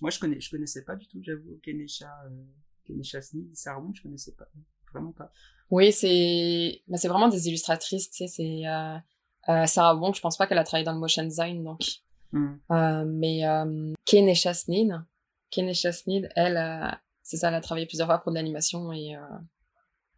[0.01, 2.43] moi, je connais, je connaissais pas du tout, j'avoue, Kenesha, euh,
[2.85, 4.47] Kenesha Sneed, Sarah je connaissais pas,
[4.91, 5.31] vraiment pas.
[5.69, 8.97] Oui, c'est, bah, c'est vraiment des illustratrices, tu sais, c'est, euh,
[9.49, 11.81] euh, Sarah Wong, je pense pas qu'elle a travaillé dans le motion design, donc.
[12.33, 14.93] Euh, mais euh, Kenesha Sneed,
[15.51, 16.91] Kenesha Sneed, elle, euh,
[17.23, 19.21] c'est ça, elle a travaillé plusieurs fois pour de l'animation et euh,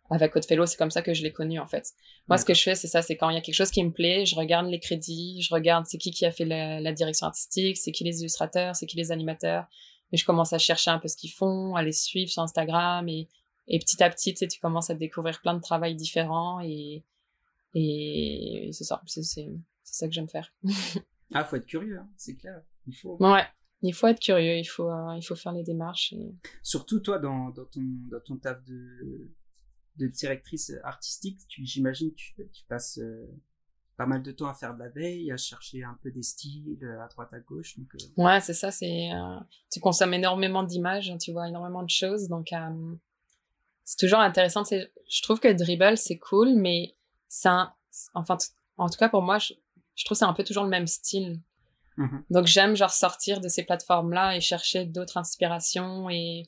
[0.10, 1.94] avec Fellow, c'est comme ça que je l'ai connu en fait.
[2.28, 3.84] Moi, ce que je fais, c'est ça, c'est quand il y a quelque chose qui
[3.84, 6.94] me plaît, je regarde les crédits, je regarde c'est qui qui a fait la, la
[6.94, 9.66] direction artistique, c'est qui les illustrateurs, c'est qui les animateurs,
[10.12, 13.08] et je commence à chercher un peu ce qu'ils font, à les suivre sur Instagram,
[13.10, 13.28] et,
[13.68, 17.04] et petit à petit, tu sais, tu commences à découvrir plein de travails différents, et,
[17.74, 19.50] et c'est ça, c'est, c'est,
[19.84, 20.54] ça que j'aime faire.
[21.34, 22.62] ah, faut être curieux, hein, c'est clair.
[22.88, 23.18] Il faut.
[23.20, 23.44] Ouais.
[23.84, 26.12] Il faut être curieux, il faut, euh, il faut faire les démarches.
[26.14, 26.34] Et...
[26.64, 29.30] Surtout toi, dans, dans, ton, dans ton taf de,
[29.98, 33.28] de directrice artistique, tu, j'imagine que tu, tu passes euh,
[33.98, 36.78] pas mal de temps à faire de la veille, à chercher un peu des styles
[36.84, 37.78] euh, à droite à gauche.
[37.78, 38.24] Donc, euh.
[38.24, 38.72] Ouais, c'est ça.
[38.72, 39.10] C'est
[39.72, 42.50] tu consommes énormément d'images, tu vois énormément de choses, donc
[43.84, 44.64] c'est toujours intéressant.
[44.64, 46.96] Je trouve que Dribble c'est cool, mais
[47.28, 47.76] ça,
[48.14, 48.38] enfin,
[48.78, 49.54] en tout cas pour moi, je,
[49.96, 51.42] je trouve c'est un peu toujours le même style.
[51.98, 52.24] Mm-hmm.
[52.30, 56.44] Donc j'aime genre sortir de ces plateformes là et chercher d'autres inspirations et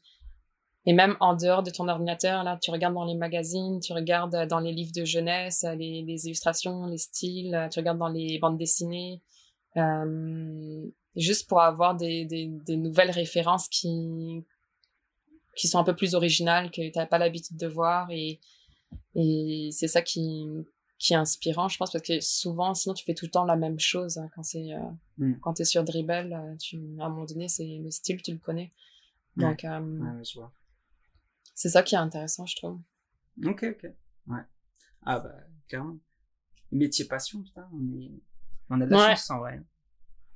[0.90, 4.34] et même en dehors de ton ordinateur, là, tu regardes dans les magazines, tu regardes
[4.34, 8.00] euh, dans les livres de jeunesse, euh, les, les illustrations, les styles, euh, tu regardes
[8.00, 9.22] dans les bandes dessinées,
[9.78, 10.84] euh,
[11.16, 14.44] juste pour avoir des, des, des, nouvelles références qui
[15.56, 18.40] qui sont un peu plus originales que tu n'as pas l'habitude de voir et
[19.14, 20.48] et c'est ça qui
[20.98, 23.56] qui est inspirant, je pense, parce que souvent, sinon, tu fais tout le temps la
[23.56, 24.80] même chose hein, quand c'est euh,
[25.20, 25.40] mm.
[25.40, 28.72] quand t'es sur Dribble, tu à un moment donné, c'est le style, tu le connais.
[29.38, 29.62] Donc.
[29.64, 30.52] Ouais, je vois
[31.60, 32.80] c'est ça qui est intéressant, je trouve.
[33.46, 33.92] Ok, ok.
[34.28, 34.40] Ouais.
[35.06, 35.36] Ah bah,
[35.68, 35.98] carrément.
[36.72, 38.12] Métier passion, putain, on, est...
[38.70, 39.62] on a de la chance en vrai.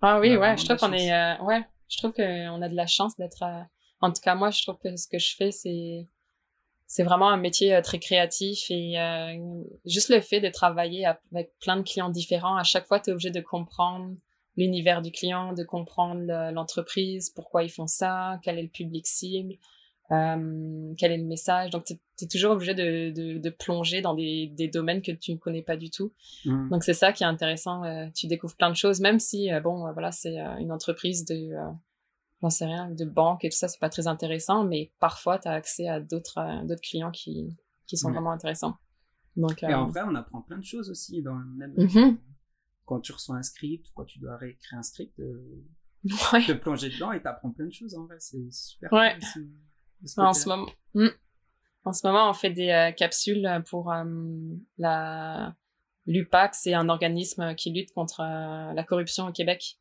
[0.02, 2.88] Ah oui, ouais, je trouve qu'on est, euh, ouais, je trouve qu'on a de la
[2.88, 3.62] chance d'être, euh...
[4.02, 6.10] en tout cas, moi, je trouve que ce que je fais, c'est,
[6.88, 11.58] c'est vraiment un métier euh, très créatif et euh, juste le fait de travailler avec
[11.62, 14.14] plein de clients différents, à chaque fois, tu es obligé de comprendre
[14.58, 19.54] l'univers du client, de comprendre l'entreprise, pourquoi ils font ça, quel est le public cible,
[20.12, 21.72] euh, quel est le message?
[21.72, 25.32] Donc, tu es, toujours obligé de, de, de, plonger dans des, des domaines que tu
[25.32, 26.14] ne connais pas du tout.
[26.46, 26.70] Mmh.
[26.70, 27.84] Donc, c'est ça qui est intéressant.
[27.84, 31.56] Euh, tu découvres plein de choses, même si, euh, bon, voilà, c'est une entreprise de,
[32.42, 35.48] j'en sais rien, de banque et tout ça, c'est pas très intéressant, mais parfois, tu
[35.48, 37.56] as accès à d'autres d'autres clients qui,
[37.88, 38.76] qui sont vraiment intéressants.
[39.36, 42.18] Donc, et en vrai, on apprend plein de choses aussi, dans même mmh
[42.86, 45.18] quand tu reçois un script, quand tu dois réécrire un script,
[46.34, 46.46] ouais.
[46.46, 48.92] te plonger dedans et t'apprends plein de choses en vrai, c'est super.
[48.92, 49.18] Ouais
[50.18, 51.08] en ce moment, hmm.
[51.86, 54.04] en ce moment, on fait des euh, capsules pour euh,
[54.78, 55.56] la
[56.06, 59.78] l'UPAC, c'est un organisme qui lutte contre euh, la corruption au Québec.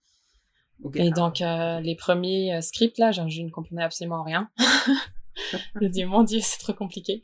[0.94, 4.50] Et donc les premiers scripts là, je, ne comprenais absolument rien.
[5.80, 7.22] je dis mon Dieu, c'est trop compliqué.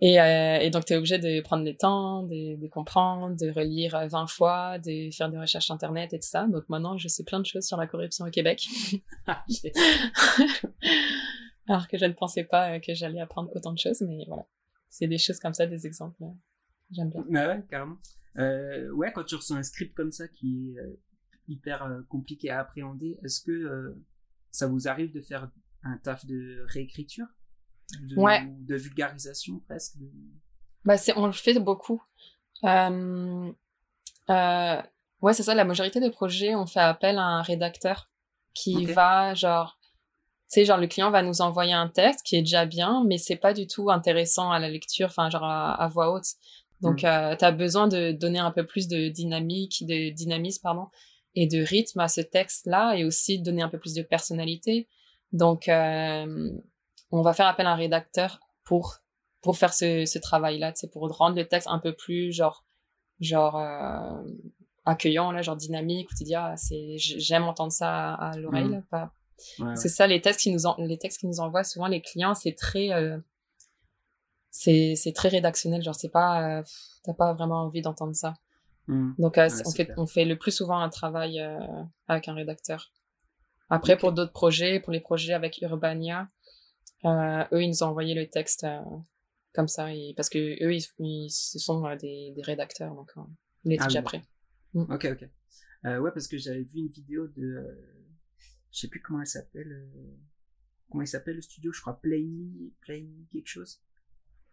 [0.00, 4.06] Et, et donc tu es obligé de prendre le temps, de, de, comprendre, de relire
[4.06, 6.46] 20 fois, de faire des recherches internet et tout ça.
[6.46, 8.64] Donc maintenant, je sais plein de choses sur la corruption au Québec.
[11.68, 14.46] Alors que je ne pensais pas euh, que j'allais apprendre autant de choses, mais voilà.
[14.88, 16.22] C'est des choses comme ça, des exemples.
[16.22, 16.30] Euh,
[16.90, 17.24] j'aime bien.
[17.28, 17.98] Bah ouais, carrément.
[18.38, 21.00] Euh, ouais, quand tu reçois un script comme ça qui est euh,
[21.48, 23.94] hyper compliqué à appréhender, est-ce que
[24.50, 25.50] ça vous arrive de faire
[25.82, 27.26] un taf de réécriture?
[28.02, 28.44] De, ouais.
[28.46, 29.98] de vulgarisation presque
[30.84, 32.02] bah c'est, On le fait beaucoup.
[32.62, 33.52] ouais,
[35.32, 38.10] c'est ça, la majorité des projets, on fait appel à un rédacteur
[38.54, 39.78] qui va genre
[40.48, 43.36] sais, genre le client va nous envoyer un texte qui est déjà bien, mais c'est
[43.36, 46.26] pas du tout intéressant à la lecture, enfin genre à, voix haute.
[46.80, 47.06] Donc mm.
[47.06, 50.86] euh, tu as besoin de donner un peu plus de dynamique, de dynamisme pardon,
[51.34, 54.88] et de rythme à ce texte-là, et aussi de donner un peu plus de personnalité.
[55.32, 56.50] Donc euh,
[57.10, 58.98] on va faire appel à un rédacteur pour
[59.42, 62.64] pour faire ce, ce travail-là, c'est pour rendre le texte un peu plus genre
[63.20, 64.22] genre euh,
[64.84, 68.84] accueillant là, genre dynamique, où tu dis ah c'est j'aime entendre ça à, l'oreille, mm.
[68.90, 72.34] pas c'est ça, les textes qui nous les textes qui nous envoient souvent les clients,
[72.34, 73.18] c'est très, euh,
[74.50, 75.82] c'est, très rédactionnel.
[75.82, 76.62] Genre, c'est pas, euh,
[77.04, 78.34] t'as pas vraiment envie d'entendre ça.
[78.88, 79.12] Mmh.
[79.18, 81.40] Donc, euh, on fait, on fait le plus souvent un travail
[82.08, 82.92] avec un rédacteur.
[83.68, 86.28] Après, pour d'autres projets, pour les projets avec Urbania,
[87.04, 88.66] eux, ils nous ont envoyé le texte
[89.52, 93.10] comme ça, et, parce que eux, ils, ce sont des, des, rédacteurs, donc
[93.64, 94.22] il est ah déjà prêt.
[94.74, 94.92] Mmh.
[94.92, 95.28] Ok, ok.
[95.84, 97.64] ouais, parce que j'avais vu une vidéo de
[98.76, 99.72] je sais plus comment elle s'appelle.
[99.72, 100.16] Euh,
[100.90, 103.82] comment il s'appelle le studio Je crois Play Me, Play Me quelque chose.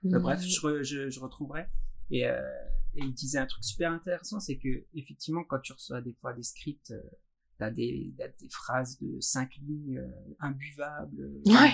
[0.06, 1.68] Euh, bref, je, je, je, retrouverai.
[2.10, 2.40] Et, euh,
[2.96, 6.34] et, il disait un truc super intéressant, c'est que effectivement, quand tu reçois des fois
[6.34, 7.02] des scripts, euh,
[7.58, 11.42] t'as des, des phrases de cinq lignes euh, imbuvables.
[11.46, 11.72] Ouais.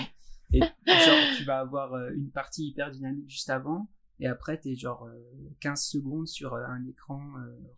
[0.52, 3.88] Et genre, tu vas avoir une partie hyper dynamique juste avant,
[4.18, 5.08] et après, t'es genre
[5.60, 7.22] 15 secondes sur un écran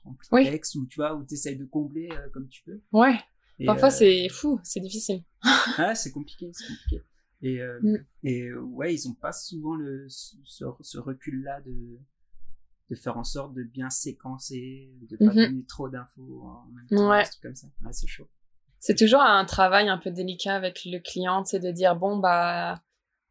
[0.05, 2.81] rempli de texte, ou tu vois, où t'essayes de combler comme tu peux.
[2.91, 3.19] Ouais.
[3.67, 5.23] Parfois, euh, c'est fou, c'est difficile.
[5.79, 7.03] ah, c'est compliqué, c'est compliqué.
[7.43, 8.07] Et, euh, mm.
[8.23, 10.37] et ouais, ils ont pas souvent le, ce,
[10.81, 11.99] ce recul-là de,
[12.91, 15.47] de faire en sorte de bien séquencer, de pas mm-hmm.
[15.47, 17.25] donner trop d'infos en même temps, ouais.
[17.43, 17.67] comme ça.
[17.91, 18.29] c'est chaud.
[18.79, 22.83] C'est toujours un travail un peu délicat avec le client, c'est de dire bon bah,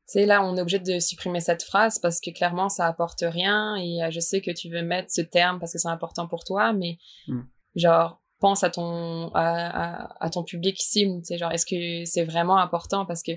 [0.07, 3.23] tu sais là on est obligé de supprimer cette phrase parce que clairement ça apporte
[3.27, 6.27] rien et euh, je sais que tu veux mettre ce terme parce que c'est important
[6.27, 7.41] pour toi, mais mm.
[7.75, 11.21] genre pense à ton à, à, ton public cible.
[11.23, 13.05] C'est genre est-ce que c'est vraiment important?
[13.05, 13.31] Parce que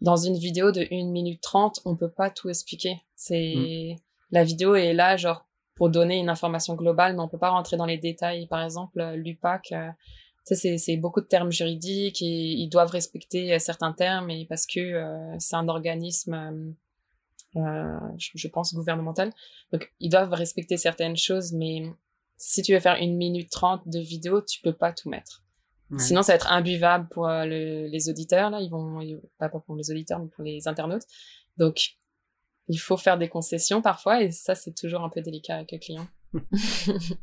[0.00, 3.02] dans une vidéo de 1 minute 30 on peut pas tout expliquer.
[3.14, 3.96] C'est mm.
[4.30, 7.76] la vidéo est là genre pour donner une information globale mais on peut pas rentrer
[7.76, 8.46] dans les détails.
[8.46, 9.90] Par exemple euh, l'UPAC euh,
[10.54, 14.66] c'est c'est beaucoup de termes juridiques et ils doivent respecter euh, certains termes et parce
[14.66, 16.74] que euh, c'est un organisme
[17.56, 19.32] euh, je, je pense gouvernemental.
[19.72, 21.90] Donc ils doivent respecter certaines choses mais
[22.36, 25.42] si tu veux faire une minute trente de vidéo, tu peux pas tout mettre.
[25.98, 28.60] Sinon, ça va être imbuvable pour euh, les auditeurs, là.
[28.60, 29.00] Ils vont,
[29.38, 31.04] pas pour les auditeurs, mais pour les internautes.
[31.56, 31.96] Donc,
[32.68, 35.78] il faut faire des concessions parfois, et ça, c'est toujours un peu délicat avec le
[35.78, 36.08] client.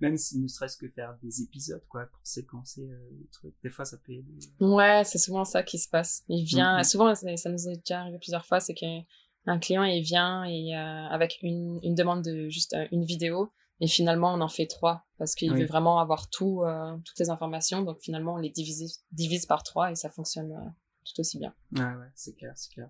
[0.00, 3.54] Même si ne serait-ce que faire des épisodes, quoi, pour séquencer euh, les trucs.
[3.64, 4.38] Des fois, ça peut aider.
[4.60, 6.22] Ouais, c'est souvent ça qui se passe.
[6.28, 6.88] Il vient, mm-hmm.
[6.88, 11.08] souvent, ça, nous est déjà arrivé plusieurs fois, c'est qu'un client, il vient et euh,
[11.08, 13.50] avec une, une demande de juste une vidéo,
[13.84, 17.28] et finalement, on en fait trois parce qu'il veut vraiment avoir tout, euh, toutes les
[17.28, 17.82] informations.
[17.82, 20.70] Donc finalement, on les divise, divise par trois et ça fonctionne euh,
[21.04, 21.54] tout aussi bien.
[21.76, 22.88] Ah ouais, c'est clair, c'est clair.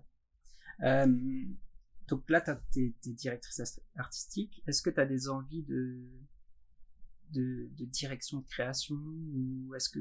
[0.83, 1.05] Euh,
[2.07, 2.39] donc là,
[2.71, 4.63] tu es, directrice artistique.
[4.67, 5.99] Est-ce que tu as des envies de,
[7.31, 9.99] de, de, direction de création ou est-ce que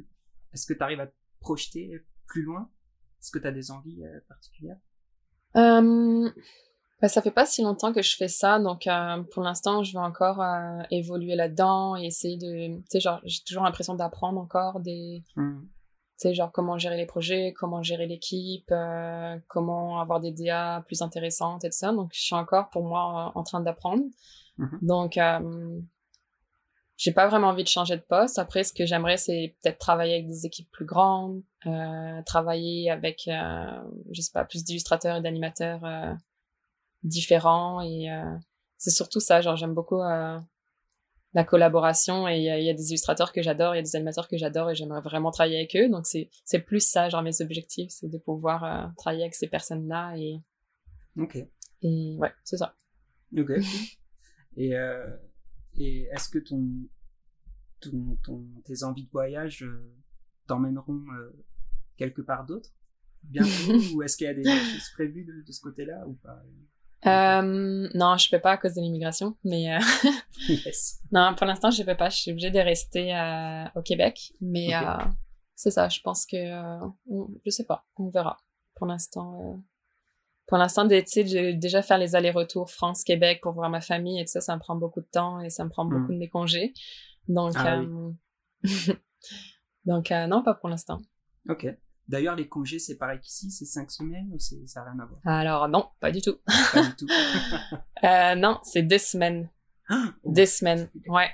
[0.52, 1.90] est-ce que tu arrives à te projeter
[2.28, 2.70] plus loin?
[3.20, 4.78] Est-ce que tu as des envies particulières?
[7.04, 9.92] Bah, ça fait pas si longtemps que je fais ça, donc euh, pour l'instant, je
[9.92, 14.40] vais encore euh, évoluer là-dedans et essayer de, tu sais, genre, j'ai toujours l'impression d'apprendre
[14.40, 15.60] encore des, mmh.
[15.60, 15.68] tu
[16.16, 21.02] sais, genre comment gérer les projets, comment gérer l'équipe, euh, comment avoir des DA plus
[21.02, 21.92] intéressantes et tout ça.
[21.92, 24.04] Donc, je suis encore pour moi en train d'apprendre.
[24.56, 25.18] Mmh donc,
[26.96, 28.38] j'ai pas vraiment envie de changer de poste.
[28.38, 31.42] Après, ce que j'aimerais, c'est peut-être travailler avec des équipes plus grandes,
[32.24, 35.82] travailler avec, je sais pas, plus d'illustrateurs et d'animateurs
[37.04, 38.36] différents et euh,
[38.78, 40.40] c'est surtout ça genre j'aime beaucoup euh,
[41.34, 44.28] la collaboration et il y, a des illustrateurs que j'adore il y a des animateurs
[44.28, 45.88] que j'adore et j'aimerais vraiment travailler avec eux.
[45.88, 49.48] Donc c'est c'est plus ça genre mes objectifs c'est de pouvoir euh, travailler avec ces
[49.48, 50.40] personnes là et
[51.18, 51.36] ok.
[51.82, 52.74] et ouais c'est ça.
[53.36, 53.52] Ok.
[54.56, 54.72] Et
[55.76, 56.62] et est-ce que ton,
[57.80, 59.66] ton, ton, tes envies de voyage
[60.46, 61.02] t'emmèneront
[61.96, 62.70] quelque part d'autre
[63.24, 63.50] bientôt?
[63.96, 66.40] Ou est-ce qu'il y a des choses prévues de, de ce côté-là ou pas?
[67.06, 69.78] Euh, non, je peux pas à cause de l'immigration, mais euh...
[70.48, 71.00] yes.
[71.12, 72.08] non, pour l'instant, je peux pas.
[72.08, 75.04] Je suis obligée de rester euh, au Québec, mais euh,
[75.54, 75.88] c'est ça.
[75.88, 76.86] Je pense que euh,
[77.44, 78.38] je sais pas, on verra.
[78.74, 79.56] Pour l'instant, euh,
[80.46, 84.54] pour l'instant, déjà faire les allers-retours France-Québec pour voir ma famille et tout ça, ça
[84.54, 86.14] me prend beaucoup de temps et ça me prend beaucoup hmm.
[86.14, 86.74] de mes congés.
[87.28, 87.80] Donc, ah
[89.84, 91.00] donc non, pas pour l'instant.
[91.48, 91.66] Ok.
[92.08, 95.20] D'ailleurs, les congés, c'est pareil qu'ici, c'est cinq semaines ou ça n'a rien à voir?
[95.24, 96.36] Alors non, pas du tout.
[96.72, 97.06] Pas du tout.
[98.04, 99.48] euh, non, c'est deux semaines.
[99.90, 99.94] Oh.
[100.26, 101.30] Deux semaines, ouais.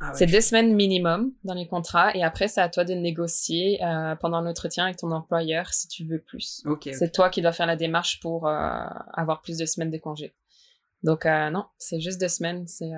[0.00, 3.82] Ah c'est deux semaines minimum dans les contrats et après c'est à toi de négocier
[3.82, 6.62] euh, pendant l'entretien avec ton employeur si tu veux plus.
[6.66, 9.98] Okay, c'est toi qui dois faire la démarche pour euh, avoir plus de semaines de
[9.98, 10.34] congés.
[11.04, 12.90] Donc non, c'est juste deux semaines, c'est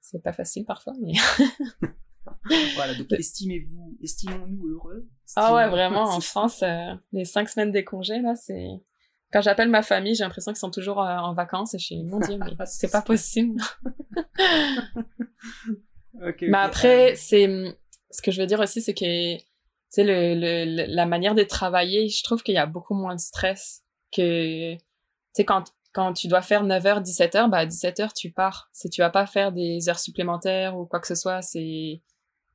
[0.00, 1.12] c'est pas facile parfois mais
[2.74, 5.08] voilà, donc estimez-vous, estimons-nous heureux.
[5.36, 8.68] ah ouais, vraiment, en France, euh, les cinq semaines des congés, là, c'est...
[9.32, 12.02] Quand j'appelle ma famille, j'ai l'impression qu'ils sont toujours euh, en vacances et je suis,
[12.02, 13.60] mon dieu, mais c'est pas possible.
[16.14, 17.48] mais après, c'est...
[18.10, 19.42] Ce que je veux dire aussi, c'est que, tu
[19.88, 23.20] sais, le, le, la manière de travailler, je trouve qu'il y a beaucoup moins de
[23.20, 24.80] stress que, tu
[25.32, 28.70] sais, quand quand tu dois faire 9h, 17h, bah, à 17h, tu pars.
[28.72, 32.00] Si tu vas pas faire des heures supplémentaires ou quoi que ce soit, c'est,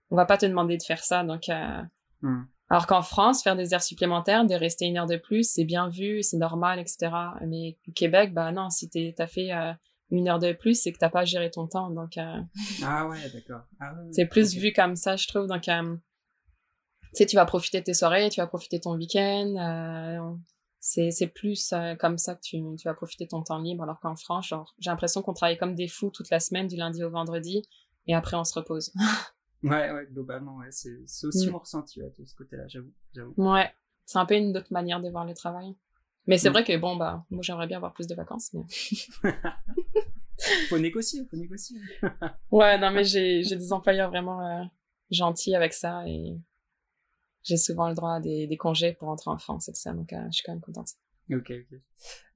[0.10, 1.24] on va pas te demander de faire ça.
[1.24, 1.82] Donc, euh...
[2.22, 2.46] Hmm.
[2.70, 5.88] alors qu'en France, faire des heures supplémentaires, de rester une heure de plus, c'est bien
[5.88, 7.12] vu, c'est normal, etc.
[7.46, 9.74] Mais au Québec, bah non, si t'as fait euh,
[10.10, 11.90] une heure de plus, c'est que t'as pas géré ton temps.
[11.90, 12.42] Donc, euh...
[12.84, 13.62] ah ouais, d'accord.
[13.80, 15.48] Ah c'est plus vu comme ça, je trouve.
[15.48, 15.72] Donc, tu
[17.14, 20.38] sais, tu vas profiter de tes soirées, tu vas profiter de ton week-end.
[20.80, 23.84] C'est c'est plus comme ça que tu, tu vas profiter de ton temps libre.
[23.84, 26.78] Alors qu'en France, genre, j'ai l'impression qu'on travaille comme des fous toute la semaine, du
[26.78, 27.62] lundi au vendredi,
[28.08, 28.94] et après on se repose.
[29.70, 30.72] Ouais, ouais, globalement, ouais.
[30.72, 31.52] C'est, aussi mm.
[31.52, 32.94] mon ressenti, ouais, de ce côté-là, j'avoue.
[33.38, 33.72] Ouais.
[34.06, 35.76] C'est un peu une autre manière de voir le travail.
[36.26, 36.54] Mais c'est mm.
[36.54, 38.64] vrai que, bon, bah, moi, j'aimerais bien avoir plus de vacances, mais...
[40.70, 41.80] faut négocier, faut négocier.
[42.52, 44.64] ouais, non, mais j'ai, j'ai des employeurs vraiment euh,
[45.10, 46.38] gentils avec ça et
[47.44, 49.94] j'ai souvent le droit à des, des congés pour rentrer en France et tout ça,
[49.94, 50.90] donc euh, je suis quand même contente.
[51.32, 51.80] Ok, ok.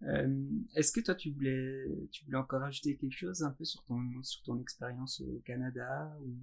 [0.04, 3.84] Euh, est-ce que toi, tu voulais, tu voulais encore ajouter quelque chose un peu sur
[3.86, 6.34] ton, sur ton expérience au Canada ou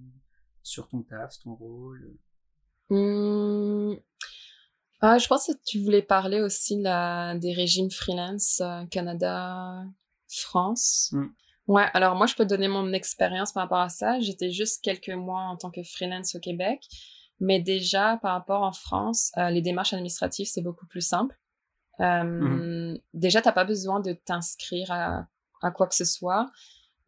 [0.63, 2.15] sur ton taf, ton rôle?
[2.89, 3.95] Mmh.
[5.01, 9.83] ah, Je pense que tu voulais parler aussi la, des régimes freelance euh, Canada,
[10.27, 11.09] France.
[11.13, 11.27] Mmh.
[11.67, 14.19] Ouais, alors moi, je peux donner mon expérience par rapport à ça.
[14.19, 16.83] J'étais juste quelques mois en tant que freelance au Québec.
[17.39, 21.39] Mais déjà, par rapport en France, euh, les démarches administratives, c'est beaucoup plus simple.
[21.99, 22.99] Euh, mmh.
[23.13, 25.27] Déjà, t'as pas besoin de t'inscrire à,
[25.61, 26.49] à quoi que ce soit.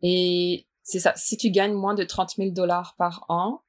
[0.02, 1.14] Et c'est ça.
[1.16, 3.62] Si tu gagnes moins de 30 000 dollars par an,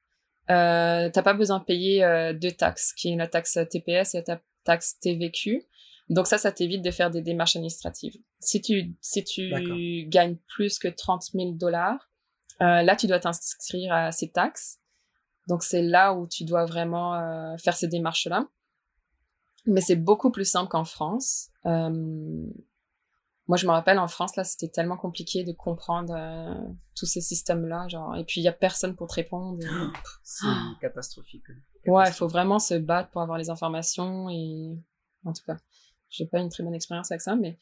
[0.49, 4.23] euh, t'as pas besoin de payer euh, deux taxes, qui est la taxe TPS et
[4.27, 5.65] la taxe TVQ.
[6.09, 8.15] Donc ça, ça t'évite de faire des démarches administratives.
[8.39, 9.51] Si tu si tu
[10.07, 12.09] gagnes plus que 30 000 dollars,
[12.61, 14.79] euh, là tu dois t'inscrire à ces taxes.
[15.47, 18.47] Donc c'est là où tu dois vraiment euh, faire ces démarches là.
[19.65, 21.49] Mais c'est beaucoup plus simple qu'en France.
[21.65, 22.45] Euh,
[23.47, 26.55] moi je me rappelle en France là c'était tellement compliqué de comprendre euh,
[26.95, 29.59] tous ces systèmes là genre et puis il y a personne pour te répondre.
[30.23, 30.47] C'est
[30.81, 31.43] catastrophique.
[31.85, 34.77] Ouais il faut vraiment se battre pour avoir les informations et
[35.25, 35.57] en tout cas
[36.09, 37.57] j'ai pas une très bonne expérience avec ça mais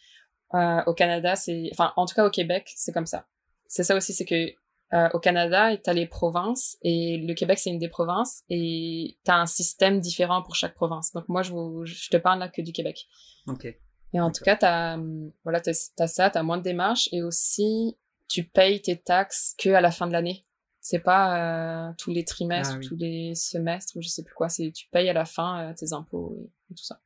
[0.54, 3.28] euh, au Canada c'est enfin en tout cas au Québec c'est comme ça.
[3.68, 4.52] C'est ça aussi c'est que
[4.94, 9.38] euh, au Canada t'as les provinces et le Québec c'est une des provinces et t'as
[9.38, 11.12] un système différent pour chaque province.
[11.14, 13.08] Donc moi je, vous, je te parle là que du Québec.
[13.48, 13.66] Ok
[14.14, 14.98] et en tout cas, t'as,
[15.44, 17.98] voilà, t'as, t'as ça, t'as moins de démarches et aussi,
[18.28, 20.46] tu payes tes taxes que à la fin de l'année.
[20.80, 24.50] C'est pas euh, tous les trimestres, ah tous les semestres ou je sais plus quoi.
[24.50, 27.00] C'est tu payes à la fin euh, tes impôts et, tout ça.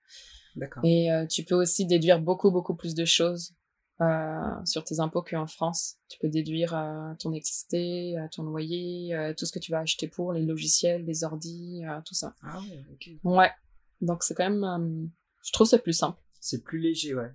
[0.55, 0.85] D'accord.
[0.85, 3.53] Et euh, tu peux aussi déduire beaucoup beaucoup plus de choses
[3.99, 5.97] euh, sur tes impôts qu'en France.
[6.07, 10.31] Tu peux déduire euh, ton électricité, ton loyer, tout ce que tu vas acheter pour,
[10.31, 12.33] les logiciels, les ordis, tout ça.
[12.43, 13.09] Ah ouais, ok.
[13.25, 13.51] Ouais.
[13.99, 15.09] Donc c'est quand même,
[15.43, 16.19] je trouve c'est plus simple.
[16.45, 17.31] C'est plus léger, ouais.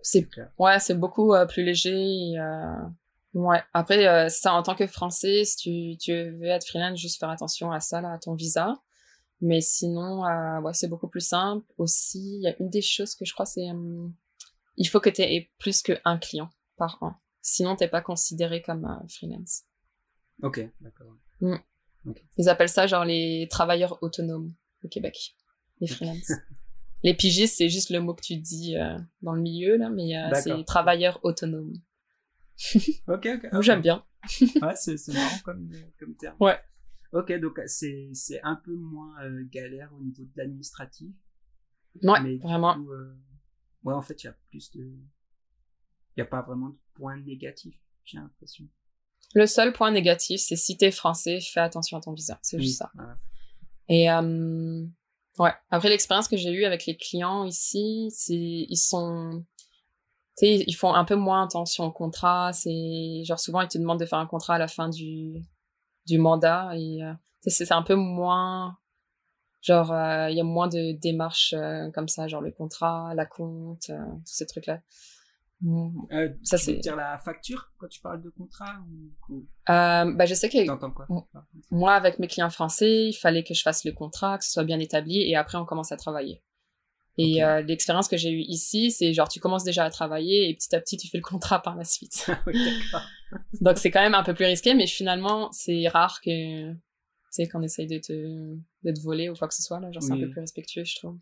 [0.00, 0.28] C'est
[0.58, 2.34] ouais, c'est beaucoup plus léger.
[3.32, 3.60] Ouais.
[3.72, 7.72] Après, ça en tant que Français, si tu, tu veux être freelance, juste faire attention
[7.72, 8.80] à ça, là, à ton visa.
[9.40, 11.66] Mais sinon, euh, ouais, c'est beaucoup plus simple.
[11.78, 13.66] Aussi, il y a une des choses que je crois, c'est
[14.76, 17.14] il faut que tu aies plus qu'un client par an.
[17.42, 19.64] Sinon, t'es pas considéré comme freelance.
[20.42, 21.16] Ok, d'accord.
[21.40, 21.56] Mm.
[22.36, 25.36] Ils appellent ça genre les travailleurs autonomes au Québec,
[25.80, 26.30] les freelance.
[27.04, 30.16] les pigistes, c'est juste le mot que tu dis euh, dans le milieu là, mais
[30.16, 31.74] euh, c'est travailleurs autonomes.
[33.08, 33.52] ok, ok.
[33.52, 34.04] Moi, j'aime bien.
[34.40, 36.36] ouais, c'est marrant comme, comme terme.
[36.40, 36.58] Ouais.
[37.14, 41.14] Ok, donc euh, c'est, un peu moins euh, galère au niveau de l'administratif.
[42.02, 42.76] Ouais, mais vraiment.
[42.90, 43.14] Euh,
[43.84, 44.80] ouais, en fait, il y a plus de.
[44.80, 48.68] Il n'y a pas vraiment de points négatifs, j'ai l'impression.
[49.34, 52.38] Le seul point négatif, c'est si t'es français, fais attention à ton visa.
[52.42, 52.90] C'est juste ça.
[53.88, 54.08] Et
[55.38, 55.52] ouais.
[55.70, 59.44] Après l'expérience que j'ai eue avec les clients ici, c'est ils sont,
[60.36, 62.52] tu sais, ils font un peu moins attention au contrat.
[62.52, 65.44] C'est genre souvent ils te demandent de faire un contrat à la fin du
[66.06, 67.12] du mandat et euh,
[67.46, 68.76] c'est un peu moins
[69.62, 73.24] genre euh, il y a moins de démarches euh, comme ça genre le contrat la
[73.24, 74.80] compte tous ces trucs là
[76.12, 78.76] euh, ça c'est dire la facture quand tu parles de contrat
[79.30, 81.06] ou, bah je sais que quoi?
[81.70, 84.64] Moi avec mes clients français il fallait que je fasse le contrat que ce soit
[84.64, 86.42] bien établi et après on commence à travailler.
[87.16, 90.74] Et l'expérience que j'ai eue ici, c'est genre tu commences déjà à travailler et petit
[90.74, 92.30] à petit tu fais le contrat par la suite.
[93.60, 96.78] Donc c'est quand même un peu plus risqué, mais finalement c'est rare que tu
[97.30, 100.02] sais qu'on essaye de te de te voler ou quoi que ce soit là, genre
[100.02, 101.18] c'est un peu plus respectueux je trouve.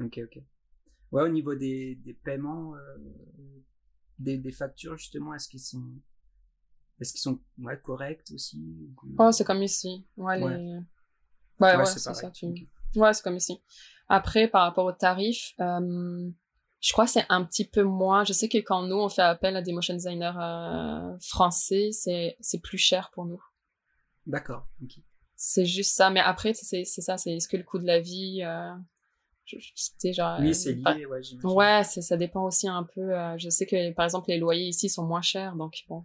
[0.00, 0.42] Ok ok.
[1.12, 2.98] Ouais au niveau des des paiements, euh,
[4.18, 5.84] des des factures justement, est-ce qu'ils sont
[7.00, 10.06] est-ce qu'ils sont ouais, corrects aussi Oh c'est comme ici.
[10.16, 12.30] Ouais, les ouais, ouais, c'est ça.
[12.30, 12.68] Tu...
[12.96, 13.60] Ouais c'est comme ici.
[14.08, 16.30] Après, par rapport aux tarifs, euh,
[16.80, 18.24] je crois que c'est un petit peu moins.
[18.24, 22.36] Je sais que quand nous, on fait appel à des motion designers euh, français, c'est,
[22.62, 23.42] plus cher pour nous.
[24.26, 24.68] D'accord.
[25.34, 26.10] C'est juste ça.
[26.10, 27.18] Mais après, c'est, c'est ça.
[27.18, 28.42] C'est est-ce que le coût de la vie...
[28.42, 28.72] Euh,
[30.12, 31.50] genre, oui, c'est lié, ouais, j'imagine.
[31.50, 33.00] Ouais, ça dépend aussi un peu.
[33.00, 36.04] Euh, je sais que, par exemple, les loyers ici sont moins chers, donc bon.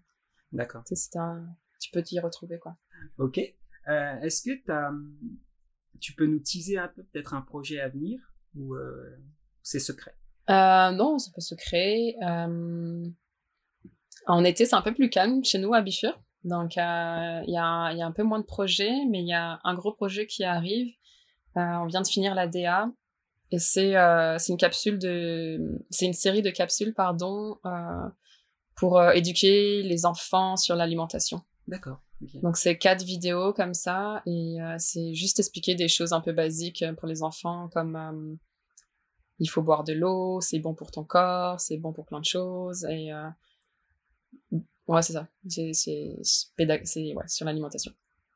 [0.51, 0.83] D'accord.
[1.15, 1.45] Un,
[1.79, 2.75] tu peux t'y retrouver, quoi.
[3.17, 3.39] Ok.
[3.87, 4.91] Euh, est-ce que tu as
[5.99, 8.19] tu peux nous teaser un peu peut-être un projet à venir
[8.55, 9.17] ou euh,
[9.61, 10.15] c'est secret?
[10.49, 12.15] Euh, Non, c'est pas secret.
[12.23, 13.05] Euh,
[14.27, 16.19] en été, c'est un peu plus calme chez nous à Bifur.
[16.43, 19.59] Donc, il y, a, y, a, un peu moins de projets, mais il y a
[19.63, 20.91] un gros projet qui arrive.
[21.55, 22.91] on vient de finir la DA.
[23.51, 25.79] Et c'est une capsule de...
[25.89, 27.57] C'est une série de capsules, pardon,
[28.75, 31.41] pour éduquer les enfants sur l'alimentation.
[31.67, 32.01] D'accord.
[32.43, 36.31] Donc c'est quatre vidéos comme ça et euh, c'est juste expliquer des choses un peu
[36.31, 38.35] basiques pour les enfants comme euh,
[39.39, 42.25] il faut boire de l'eau, c'est bon pour ton corps, c'est bon pour plein de
[42.25, 43.27] choses et euh,
[44.87, 47.91] ouais c'est ça, c'est c'est ouais sur l'alimentation.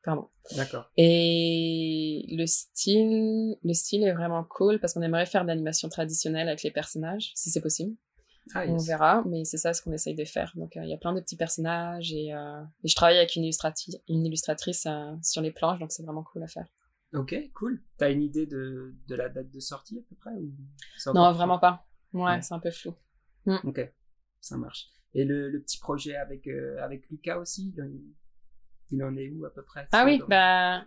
[0.06, 0.28] Pardon.
[0.54, 0.88] D'accord.
[0.96, 6.46] Et le style, le style est vraiment cool parce qu'on aimerait faire de l'animation traditionnelle
[6.46, 7.96] avec les personnages, si c'est possible.
[8.54, 10.52] Ah, on verra, mais c'est ça ce qu'on essaye de faire.
[10.54, 13.34] Donc euh, il y a plein de petits personnages et, euh, et je travaille avec
[13.34, 16.68] une, illustratrice, une illustratrice euh, sur les planches, donc c'est vraiment cool à faire.
[17.12, 17.82] Ok, cool.
[17.98, 20.52] T'as une idée de, de, la date de sortie à peu près ou
[21.14, 21.84] Non, vraiment pas.
[22.12, 22.94] Ouais, c'est un peu flou.
[23.46, 23.56] Mm.
[23.64, 23.92] Ok,
[24.40, 24.86] ça marche.
[25.14, 26.46] Et le, le petit projet avec,
[26.78, 27.74] avec Lucas aussi,
[28.90, 30.84] il en est où à peu près Ah oui, bah...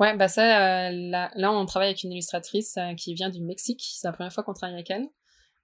[0.00, 3.82] Ouais, bah ça, là, là, on travaille avec une illustratrice qui vient du Mexique.
[3.94, 5.08] C'est la première fois qu'on travaille avec elle.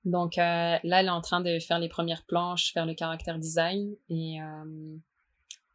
[0.04, 3.38] Donc euh, là, elle est en train de faire les premières planches, faire le caractère
[3.38, 4.96] design et euh,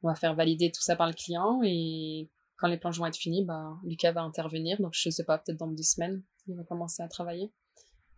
[0.02, 3.18] on va faire valider tout ça par le client et quand les planches vont être
[3.18, 4.80] finies, bah, Lucas va intervenir.
[4.82, 7.52] Donc je sais pas, peut-être dans deux semaines, il va commencer à travailler.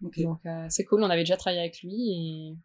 [0.01, 2.55] Donc euh, c'est cool, on avait déjà travaillé avec lui et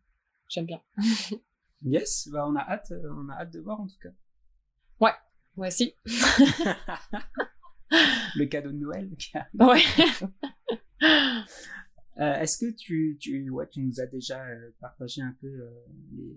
[0.49, 0.80] j'aime bien.
[1.82, 4.11] yes, bah on a hâte, on a hâte de voir en tout cas.
[5.01, 5.12] Ouais,
[5.57, 5.94] moi aussi.
[7.90, 9.11] le cadeau de Noël.
[9.55, 9.82] ouais.
[12.20, 15.86] Euh, est-ce que tu, tu, ouais, tu nous as déjà euh, partagé un peu euh,
[16.12, 16.36] les,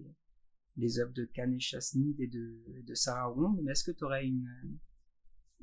[0.77, 4.25] les œuvres de Kane Chasnid et de, de Sarah Wong, mais est-ce que tu aurais
[4.25, 4.47] une,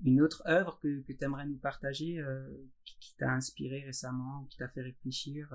[0.05, 2.23] une autre œuvre que, que tu aimerais nous partager
[2.85, 5.49] qui, t'a inspiré récemment, qui t'a fait réfléchir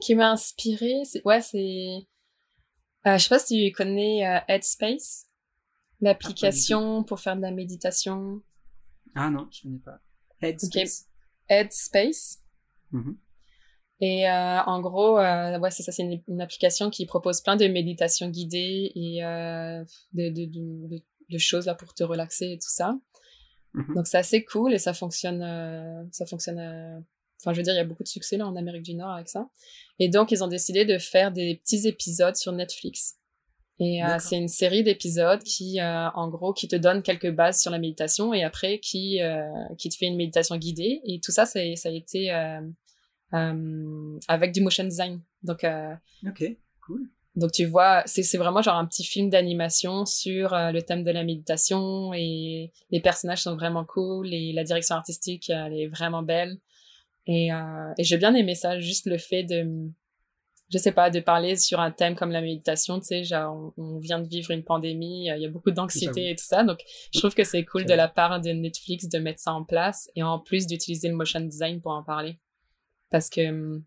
[0.00, 2.06] Qui m'a inspiré, ouais, c'est.
[3.04, 5.26] Je sais pas si tu connais Headspace,
[6.00, 8.42] l'application ah, pour faire de la méditation.
[9.14, 10.00] Ah non, je connais pas.
[10.40, 11.08] Headspace.
[11.48, 12.42] Headspace.
[12.92, 13.16] Mm-hmm.
[14.02, 17.68] Et euh, en gros, euh, ouais, c'est ça, c'est une, application qui propose plein de
[17.68, 22.68] méditations guidées et euh, de, de, de, de, choses là pour te relaxer et tout
[22.68, 22.98] ça.
[23.74, 23.94] Mhm.
[23.94, 27.04] Donc c'est assez cool et ça fonctionne, euh, ça fonctionne.
[27.42, 28.94] Euh, enfin, je veux dire, il y a beaucoup de succès là en Amérique du
[28.94, 29.48] Nord avec ça.
[29.98, 33.16] Et donc ils ont décidé de faire des petits épisodes sur Netflix.
[33.80, 37.70] Et euh, c'est une série d'épisodes qui, en gros, qui te donne quelques bases sur
[37.70, 39.18] la méditation et après qui
[39.76, 41.00] qui te fait une méditation guidée.
[41.04, 42.30] Et tout ça, ça, a été
[43.34, 45.20] euh, avec du motion design.
[45.42, 45.94] Donc, euh,
[46.26, 46.44] ok,
[46.86, 47.08] cool.
[47.34, 51.10] Donc tu vois, c'est vraiment genre un petit film d'animation sur euh, le thème de
[51.10, 56.22] la méditation et les personnages sont vraiment cool et la direction artistique elle est vraiment
[56.22, 56.58] belle
[57.26, 59.90] et, euh, et j'ai bien aimé ça, juste le fait de,
[60.70, 63.98] je sais pas, de parler sur un thème comme la méditation, tu sais, genre on,
[63.98, 66.80] vient de vivre une pandémie, il y a beaucoup d'anxiété et tout ça, donc
[67.12, 70.10] je trouve que c'est cool de la part de Netflix de mettre ça en place
[70.16, 72.38] et en plus d'utiliser le motion design pour en parler
[73.10, 73.84] parce que hum,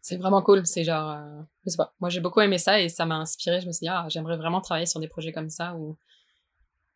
[0.00, 0.66] c'est vraiment cool.
[0.66, 1.94] C'est genre, euh, je sais pas.
[1.98, 3.60] Moi, j'ai beaucoup aimé ça et ça m'a inspiré.
[3.60, 5.96] Je me suis dit, ah, j'aimerais vraiment travailler sur des projets comme ça où,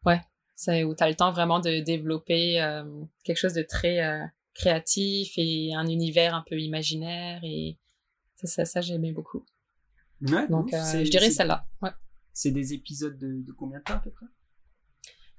[0.04, 0.20] ouais,
[0.54, 2.84] c'est où t'as le temps vraiment de développer euh,
[3.24, 4.20] quelque chose de très
[4.59, 7.78] créatif et un univers un peu imaginaire et
[8.34, 9.46] ça, ça, ça j'aimais beaucoup.
[10.20, 11.66] Ouais, Donc, je dirais celle-là.
[11.80, 11.90] Ouais.
[12.32, 14.26] C'est des épisodes de, de, combien de temps à peu près?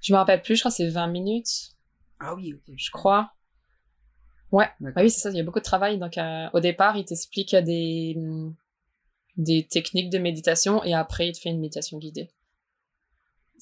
[0.00, 0.56] Je me rappelle plus.
[0.56, 1.76] Je crois que c'est 20 minutes.
[2.18, 2.74] Ah oui, ok.
[2.74, 3.32] Je crois.
[4.52, 5.98] Ouais, bah oui, c'est ça, il y a beaucoup de travail.
[5.98, 8.16] Donc, euh, au départ, il t'explique des,
[9.36, 12.30] des techniques de méditation et après, il te fait une méditation guidée.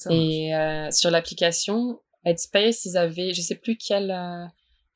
[0.08, 4.46] et euh, sur l'application Headspace, ils avaient, je sais plus quel, euh,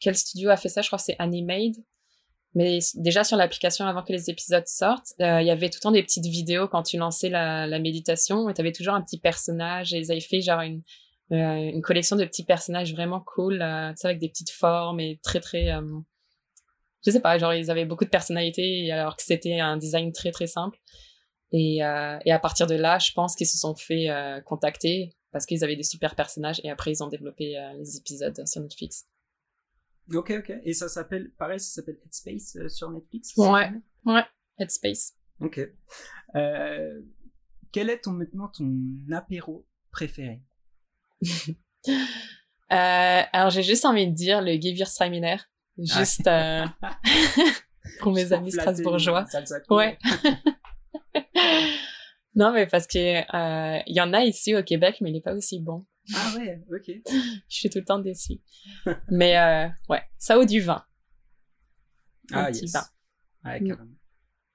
[0.02, 1.76] quel studio a fait ça, je crois que c'est Animade.
[2.54, 5.90] Mais déjà sur l'application, avant que les épisodes sortent, il y avait tout le temps
[5.90, 9.94] des petites vidéos quand tu lançais la, méditation et tu avais toujours un petit personnage
[9.94, 10.82] et ils avaient fait genre une,
[11.32, 15.70] euh, collection de petits personnages vraiment cool, euh, avec des petites formes et très très,
[15.70, 15.80] euh,
[17.06, 20.30] je sais pas, genre ils avaient beaucoup de personnalité alors que c'était un design très
[20.30, 20.78] très simple.
[21.52, 24.08] Et, euh, et à partir de là, je pense qu'ils se sont fait
[24.44, 28.60] contacter parce qu'ils avaient des super personnages et après ils ont développé les épisodes sur
[28.60, 29.06] Netflix.
[30.12, 30.52] Ok, ok.
[30.64, 33.70] Et ça s'appelle, pareil, ça s'appelle Headspace sur Netflix Ouais,
[34.04, 34.24] ouais,
[34.58, 35.14] Headspace.
[35.40, 35.60] Ok.
[37.72, 38.72] quel est ton, maintenant ton
[39.12, 40.42] apéro préféré?
[42.72, 45.36] Euh, alors j'ai juste envie de dire le Gewürztraminer,
[45.78, 46.64] juste euh,
[48.00, 49.26] pour mes amis strasbourgeois.
[49.68, 49.98] Ouais.
[52.34, 55.20] non mais parce que euh, il y en a ici au Québec, mais il n'est
[55.20, 55.84] pas aussi bon.
[56.14, 56.90] Ah ouais, ok.
[57.06, 58.40] Je suis tout le temps déçue.
[59.10, 59.36] mais
[59.88, 60.84] ouais, ça ou du vin.
[62.32, 62.72] ah yes.
[62.72, 62.84] Vin.
[63.44, 63.68] Ouais, mm.
[63.68, 63.96] carrément.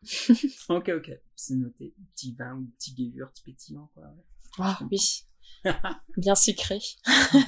[0.69, 1.11] ok, ok.
[1.35, 1.95] C'est noté.
[2.13, 4.13] Petit vin ou petit Gewürz pétillant, quoi.
[4.59, 5.25] Ah oui.
[6.17, 6.79] bien sucré.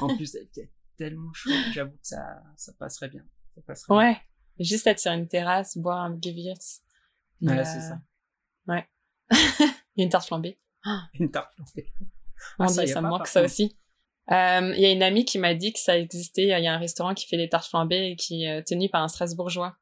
[0.02, 3.26] en plus, c'est tellement chaud, j'avoue que ça, ça passerait bien.
[3.56, 4.22] Ça passerait ouais,
[4.60, 6.82] juste être sur une terrasse, boire un Gewürz.
[7.41, 8.02] Ouais, c'est ça.
[8.68, 8.88] Ouais.
[9.97, 10.60] une tarte flambée.
[11.14, 11.93] une tarte flambée.
[12.58, 13.78] Ah, ça, ça me manque ça aussi.
[14.32, 16.44] Euh, il y a une amie qui m'a dit que ça existait.
[16.44, 19.04] Il y a un restaurant qui fait des tartes flambées et qui est tenu par
[19.04, 19.76] un Strasbourgeois.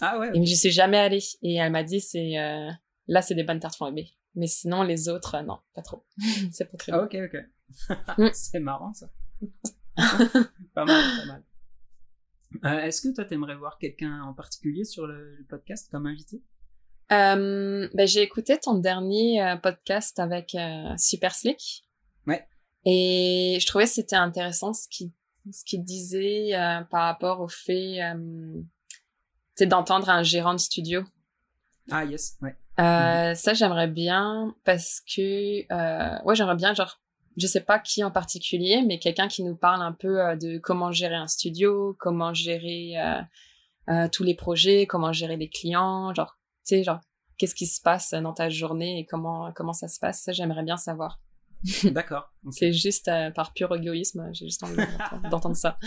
[0.00, 0.30] Ah ouais.
[0.34, 1.22] Et je suis jamais allée.
[1.42, 2.70] Et elle m'a dit c'est euh,
[3.08, 4.10] là c'est des bonnes tartes flambées.
[4.34, 6.04] Mais sinon les autres non, pas trop.
[6.52, 6.92] c'est pas très.
[6.92, 7.40] Ah, ok ok.
[8.18, 8.28] Mm.
[8.34, 9.06] c'est marrant ça.
[10.74, 11.42] pas mal, pas mal.
[12.64, 16.42] Euh, Est-ce que toi, t'aimerais voir quelqu'un en particulier sur le, podcast comme invité?
[17.10, 21.84] Euh, ben, J'ai écouté ton dernier euh, podcast avec euh, Super Slick.
[22.84, 25.10] Et je trouvais que c'était intéressant ce qu'il
[25.50, 27.98] ce qu'il disait euh, par rapport au fait
[29.60, 31.02] d'entendre un gérant de studio.
[31.90, 32.56] Ah yes, ouais.
[32.78, 37.00] Euh, Ça, j'aimerais bien parce que euh, ouais, j'aimerais bien genre
[37.36, 40.58] je sais pas qui en particulier, mais quelqu'un qui nous parle un peu euh, de
[40.58, 43.20] comment gérer un studio, comment gérer euh,
[43.88, 47.00] euh, tous les projets, comment gérer les clients, genre, tu sais, genre,
[47.38, 50.22] qu'est-ce qui se passe dans ta journée et comment comment ça se passe.
[50.22, 51.20] Ça, j'aimerais bien savoir.
[51.92, 52.32] D'accord.
[52.50, 54.76] C'est juste par pur égoïsme, j'ai juste envie
[55.30, 55.78] d'entendre ça.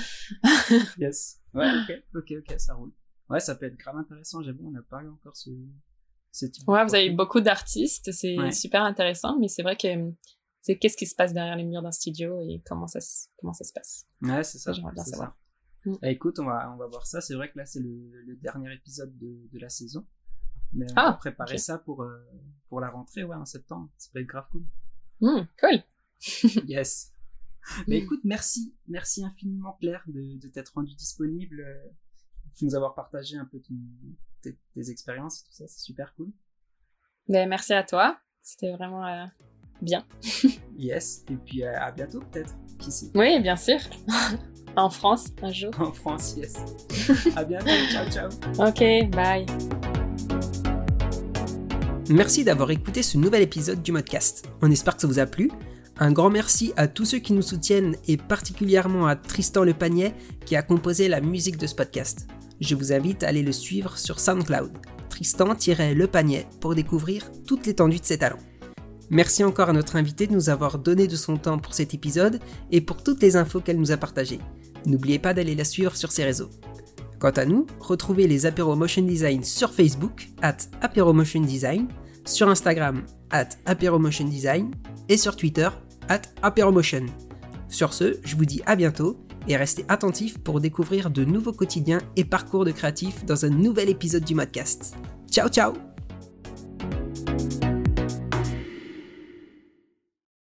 [0.97, 1.41] yes.
[1.53, 2.93] Ouais, ok, ok, ok, ça roule.
[3.29, 5.49] Ouais, ça peut être grave intéressant, j'avoue, on n'a pas eu encore ce,
[6.31, 9.87] ce type Ouais, vous avez beaucoup d'artistes, c'est super intéressant, mais c'est vrai que
[10.65, 12.99] c'est qu'est-ce qui se passe derrière les murs d'un studio et comment ça,
[13.37, 14.07] comment ça se passe?
[14.23, 14.73] Ouais, c'est ça.
[14.73, 15.37] J'aimerais bien savoir.
[15.85, 15.93] Mm.
[16.01, 17.21] Eh, écoute, on va, on va voir ça.
[17.21, 20.07] C'est vrai que là, c'est le, le, dernier épisode de, de, la saison.
[20.73, 22.17] Mais on ah, va préparer ça pour, euh,
[22.67, 23.91] pour la rentrée, ouais, en septembre.
[23.99, 24.65] Ça peut être grave cool.
[25.25, 25.83] Mm, cool.
[26.67, 27.11] yes.
[27.87, 31.87] Mais écoute, merci, merci infiniment Claire de, de t'être rendue disponible, euh,
[32.61, 36.31] de nous avoir partagé un peu tes, tes, expériences et tout ça, c'est super cool.
[37.27, 39.25] Ben, merci à toi, c'était vraiment euh,
[39.81, 40.05] bien.
[40.77, 42.55] yes, et puis euh, à bientôt peut-être.
[42.77, 43.09] Qui sait?
[43.15, 43.79] Oui, bien sûr.
[44.75, 45.71] en France, un jour.
[45.79, 46.55] En France, yes.
[47.35, 48.29] à bientôt, ciao, ciao.
[48.59, 50.04] Ok, bye.
[52.09, 54.47] Merci d'avoir écouté ce nouvel épisode du Modcast.
[54.61, 55.49] On espère que ça vous a plu.
[55.97, 60.13] Un grand merci à tous ceux qui nous soutiennent et particulièrement à Tristan Le Panier
[60.45, 62.27] qui a composé la musique de ce podcast.
[62.61, 64.71] Je vous invite à aller le suivre sur SoundCloud,
[65.09, 68.39] Tristan-Le Panier, pour découvrir toute l'étendue de ses talents.
[69.09, 72.39] Merci encore à notre invité de nous avoir donné de son temps pour cet épisode
[72.71, 74.39] et pour toutes les infos qu'elle nous a partagées.
[74.85, 76.51] N'oubliez pas d'aller la suivre sur ses réseaux.
[77.25, 80.29] Quant à nous, retrouvez les Apéro Motion Design sur Facebook,
[82.23, 83.01] sur Instagram,
[84.25, 84.69] Design,
[85.09, 85.69] et sur Twitter,
[86.07, 86.21] at
[86.71, 87.07] Motion.
[87.67, 89.17] Sur ce, je vous dis à bientôt
[89.47, 93.89] et restez attentifs pour découvrir de nouveaux quotidiens et parcours de créatifs dans un nouvel
[93.89, 94.95] épisode du Modcast.
[95.27, 95.73] Ciao ciao